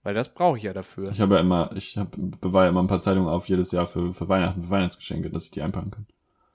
[0.04, 1.12] Weil das brauche ich ja dafür.
[1.12, 4.14] Ich habe ja immer, ich hab, bewahre immer ein paar Zeitungen auf jedes Jahr für,
[4.14, 6.08] für Weihnachten, für Weihnachtsgeschenke, dass ich die einpacken kann.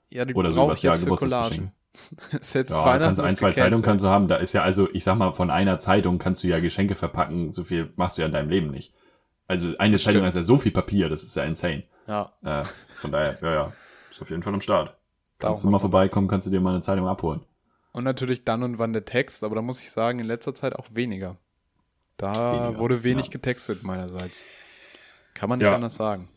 [0.09, 1.71] Ja, die Oder so was Jahr Geburtstagsgeschenke.
[2.31, 4.27] jetzt ja, kannst, ein, zwei Zeitungen kannst du haben.
[4.27, 7.51] Da ist ja also, ich sag mal, von einer Zeitung kannst du ja Geschenke verpacken.
[7.51, 8.93] So viel machst du ja in deinem Leben nicht.
[9.47, 10.27] Also eine das Zeitung stimmt.
[10.27, 11.83] hat ja so viel Papier, das ist ja insane.
[12.07, 12.33] Ja.
[12.43, 13.73] Äh, von daher, ja, ja,
[14.11, 14.97] ist auf jeden Fall am Start.
[15.39, 17.41] Kannst Darum du mal vorbeikommen, kannst du dir mal eine Zeitung abholen.
[17.91, 20.75] Und natürlich dann und wann der Text, aber da muss ich sagen, in letzter Zeit
[20.75, 21.37] auch weniger.
[22.17, 23.31] Da weniger, wurde wenig ja.
[23.31, 24.43] getextet meinerseits.
[25.33, 25.75] Kann man nicht ja.
[25.75, 26.29] anders sagen.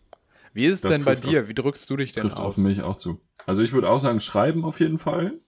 [0.53, 1.43] Wie ist es das denn bei dir?
[1.43, 2.55] Auf, Wie drückst du dich denn trifft aus?
[2.55, 3.21] Trifft auf mich auch zu.
[3.47, 5.41] Also ich würde auch sagen, schreiben auf jeden Fall.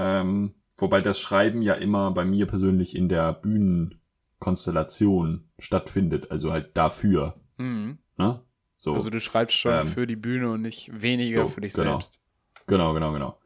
[0.00, 6.30] Ähm, wobei das Schreiben ja immer bei mir persönlich in der Bühnenkonstellation stattfindet.
[6.30, 7.38] Also halt dafür.
[7.58, 7.98] Mhm.
[8.16, 8.40] Ne?
[8.78, 8.94] So.
[8.94, 11.90] Also du schreibst schon ähm, für die Bühne und nicht weniger so, für dich genau.
[11.90, 12.22] selbst.
[12.66, 13.38] Genau, genau, genau.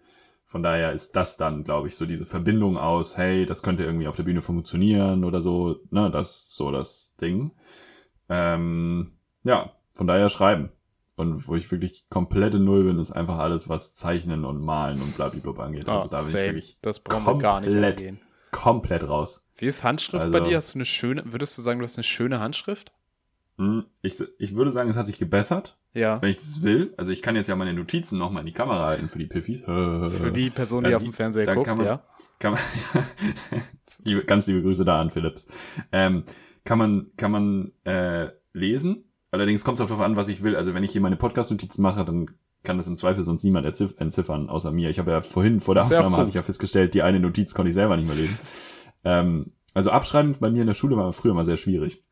[0.45, 4.07] Von daher ist das dann, glaube ich, so diese Verbindung aus, hey, das könnte irgendwie
[4.07, 7.51] auf der Bühne funktionieren oder so, ne, das ist so das Ding.
[8.29, 10.71] Ähm, ja, von daher schreiben.
[11.17, 15.15] Und wo ich wirklich komplette Null bin, ist einfach alles, was Zeichnen und Malen und
[15.15, 15.89] blablabla angeht.
[15.89, 16.41] Also da bin same.
[16.41, 18.21] ich wirklich das brauchen wir gar nicht angehen.
[18.51, 19.49] komplett raus.
[19.57, 20.57] Wie ist Handschrift also, bei dir?
[20.57, 22.93] Hast du eine schöne, würdest du sagen, du hast eine schöne Handschrift?
[23.59, 25.79] Hm, ich, ich würde sagen, es hat sich gebessert.
[25.93, 26.21] Ja.
[26.21, 26.93] Wenn ich das will.
[26.97, 29.61] Also ich kann jetzt ja meine Notizen nochmal in die Kamera halten für die Piffis.
[29.65, 32.03] Für die Person, die auf dem Fernseher guckt, kann man, ja.
[32.41, 35.47] Kann man, ganz liebe Grüße da an Philips.
[35.93, 36.25] Ähm,
[36.65, 39.05] kann man, kann man äh, lesen
[39.35, 40.55] Allerdings kommt es darauf an, was ich will.
[40.55, 42.31] Also wenn ich hier meine Podcast-Notizen mache, dann
[42.63, 44.91] kann das im Zweifel sonst niemand entziffern, außer mir.
[44.91, 47.71] Ich habe ja vorhin vor der Aufnahme habe ich ja festgestellt, die eine Notiz konnte
[47.71, 48.47] ich selber nicht mehr lesen.
[49.05, 52.05] ähm, also abschreiben bei mir in der Schule war früher mal sehr schwierig.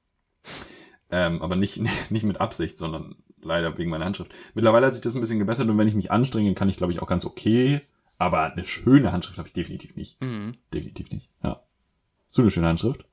[1.12, 4.32] Ähm, aber nicht, nicht mit Absicht, sondern leider wegen meiner Handschrift.
[4.54, 6.92] Mittlerweile hat sich das ein bisschen gebessert und wenn ich mich anstrenge, kann ich, glaube
[6.92, 7.82] ich, auch ganz okay.
[8.18, 10.20] Aber eine schöne Handschrift habe ich definitiv nicht.
[10.20, 10.56] Mhm.
[10.74, 11.30] Definitiv nicht.
[11.44, 11.62] Ja.
[12.26, 13.04] Hast du eine schöne Handschrift?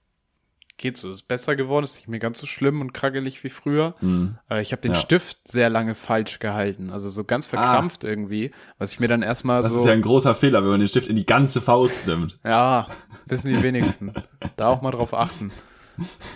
[0.80, 3.94] Geht so, ist besser geworden, ist nicht mehr ganz so schlimm und krackelig wie früher.
[4.02, 4.38] Mhm.
[4.50, 4.98] Äh, ich habe den Ja.
[5.00, 8.50] Stift sehr lange falsch gehalten, also so ganz verkrampft irgendwie,
[8.80, 10.88] was ich mir dann erstmal Das so ist ja ein großer Fehler, wenn man den
[10.90, 12.40] Stift in die ganze Faust nimmt.
[12.44, 12.88] Ja,
[13.28, 14.14] wissen die wenigsten.
[14.56, 15.52] da auch mal drauf achten.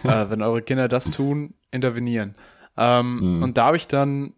[0.04, 2.36] Äh, wenn eure Kinder das tun, intervenieren.
[2.78, 4.34] Ähm, Und da habe ich dann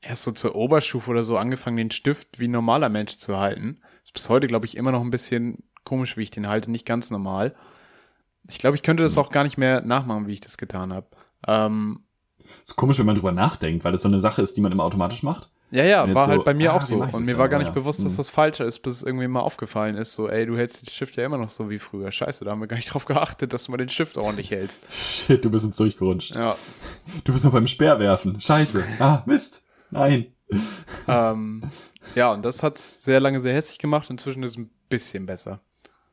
[0.00, 3.80] erst so zur Oberstufe oder so angefangen, den Stift wie ein normaler Mensch zu halten.
[4.02, 6.84] Ist bis heute, glaube ich, immer noch ein bisschen komisch, wie ich den halte, nicht
[6.86, 7.54] ganz normal.
[8.48, 11.06] Ich glaube, ich könnte das auch gar nicht mehr nachmachen, wie ich das getan habe.
[11.46, 12.00] Ähm,
[12.62, 14.84] Ist komisch, wenn man drüber nachdenkt, weil das so eine Sache ist, die man immer
[14.84, 15.50] automatisch macht.
[15.72, 17.02] ja, ja, war so, halt bei mir ah, auch so.
[17.02, 17.74] Und mir war gar nicht Ja.
[17.74, 18.16] bewusst, dass Hm.
[18.18, 20.12] das falscher ist, bis es irgendwie mal aufgefallen ist.
[20.14, 22.12] So, ey, du hältst den Stift ja immer noch so wie früher.
[22.12, 24.84] Scheiße, da haben wir gar nicht drauf geachtet, dass du mal den Stift ordentlich hältst.
[24.92, 26.36] Shit, du bist uns durchgerutscht.
[26.36, 26.56] Ja.
[27.24, 28.40] Du bist noch beim Speer werfen.
[28.40, 28.84] Scheiße.
[29.00, 29.66] Ah, Mist.
[29.90, 30.26] Nein.
[31.08, 31.62] ähm,
[32.14, 34.08] ja, und das hat sehr lange sehr hässlich gemacht.
[34.10, 35.60] Inzwischen ist es ein bisschen besser.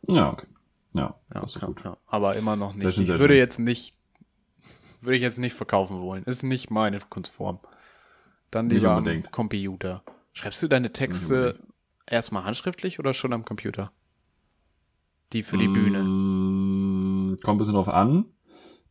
[0.07, 0.47] Ja, okay.
[0.93, 1.83] Ja, Ja, das ist ja, gut.
[1.83, 1.97] ja.
[2.07, 2.95] Aber immer noch Sehr nicht.
[2.95, 3.39] schön, ich sehr würde schön.
[3.39, 3.95] jetzt nicht,
[5.01, 6.23] würde ich jetzt nicht verkaufen wollen.
[6.23, 7.59] Ist nicht meine Kunstform.
[8.51, 9.31] Dann lieber am unbedingt.
[9.31, 10.03] Computer.
[10.33, 11.59] Schreibst du deine Texte
[12.05, 13.91] erstmal handschriftlich oder schon am Computer?
[15.33, 16.03] Die für die Bühne.
[16.03, 18.25] Mm, Kommt ein bisschen drauf an.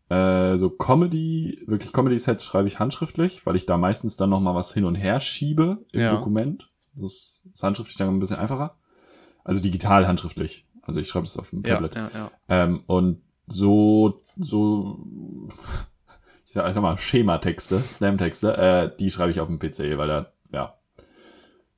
[0.09, 4.75] Äh, so Comedy, wirklich Comedy-Sets schreibe ich handschriftlich, weil ich da meistens dann nochmal was
[4.75, 6.11] hin und her schiebe im Ja.
[6.11, 6.71] Dokument.
[6.95, 8.77] Das ist handschriftlich dann ein bisschen einfacher.
[9.45, 10.67] Also digital handschriftlich.
[10.83, 11.95] Also ich schreibe es auf dem Ja, Tablet.
[11.95, 12.31] ja, ja.
[12.49, 14.99] Ähm, und so, so,
[16.45, 20.09] ich sag, ich sag mal, Schematexte, Slam-Texte, äh, die schreibe ich auf dem PC, weil
[20.09, 20.75] da, ja,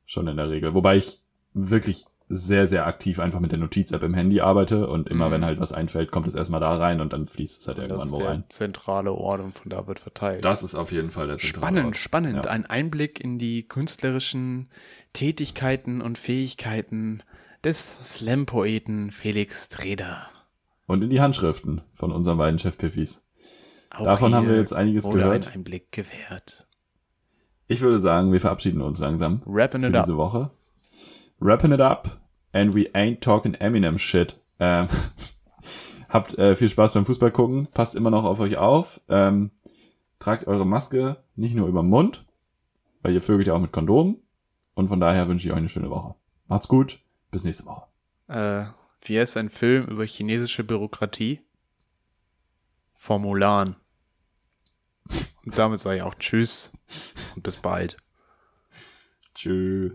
[0.07, 0.74] schon in der Regel.
[0.74, 1.20] Wobei ich
[1.55, 5.32] wirklich sehr, sehr aktiv einfach mit der Notiz-App im Handy arbeite und immer Mhm.
[5.32, 7.84] wenn halt was einfällt, kommt es erstmal da rein und dann fließt es halt Das
[7.84, 8.44] irgendwann ist wo der rein.
[8.48, 10.42] zentrale Ort und von da wird verteilt.
[10.44, 11.96] Das ist auf jeden Fall der zentrale Spannend, Ort.
[11.96, 12.44] spannend.
[12.46, 12.50] Ja.
[12.50, 14.68] Ein Einblick in die künstlerischen
[15.12, 17.22] Tätigkeiten und Fähigkeiten
[17.65, 20.29] des Slam-Poeten Felix Treder.
[20.87, 23.27] Und in die Handschriften von unseren beiden Chefpiffis.
[23.99, 25.47] Davon haben wir jetzt einiges wurde gehört.
[25.47, 26.67] ein Einblick gewährt.
[27.67, 29.41] Ich würde sagen, wir verabschieden uns langsam.
[29.47, 30.05] Wrapping für it up.
[30.05, 30.51] diese Woche.
[31.41, 32.21] Wrapping it up
[32.53, 34.39] and we ain't talking Eminem shit.
[34.61, 34.87] Ähm,
[36.11, 37.69] habt äh, viel Spaß beim Fußball gucken.
[37.73, 39.01] Passt immer noch auf euch auf.
[39.09, 39.53] Ähm,
[40.19, 42.27] tragt eure Maske nicht nur über den Mund,
[43.01, 44.19] weil ihr vögelt ja auch mit Kondom.
[44.75, 46.15] Und von daher wünsche ich euch eine schöne Woche.
[46.47, 47.01] Macht's gut.
[47.35, 47.89] Bis nächste Woche.
[48.28, 48.66] Äh,
[49.01, 51.41] wie heißt ein Film über chinesische Bürokratie?
[52.95, 53.74] Formulan.
[55.45, 56.70] Und damit sage ich auch Tschüss
[57.35, 57.97] und bis bald.
[59.35, 59.95] Tschüss.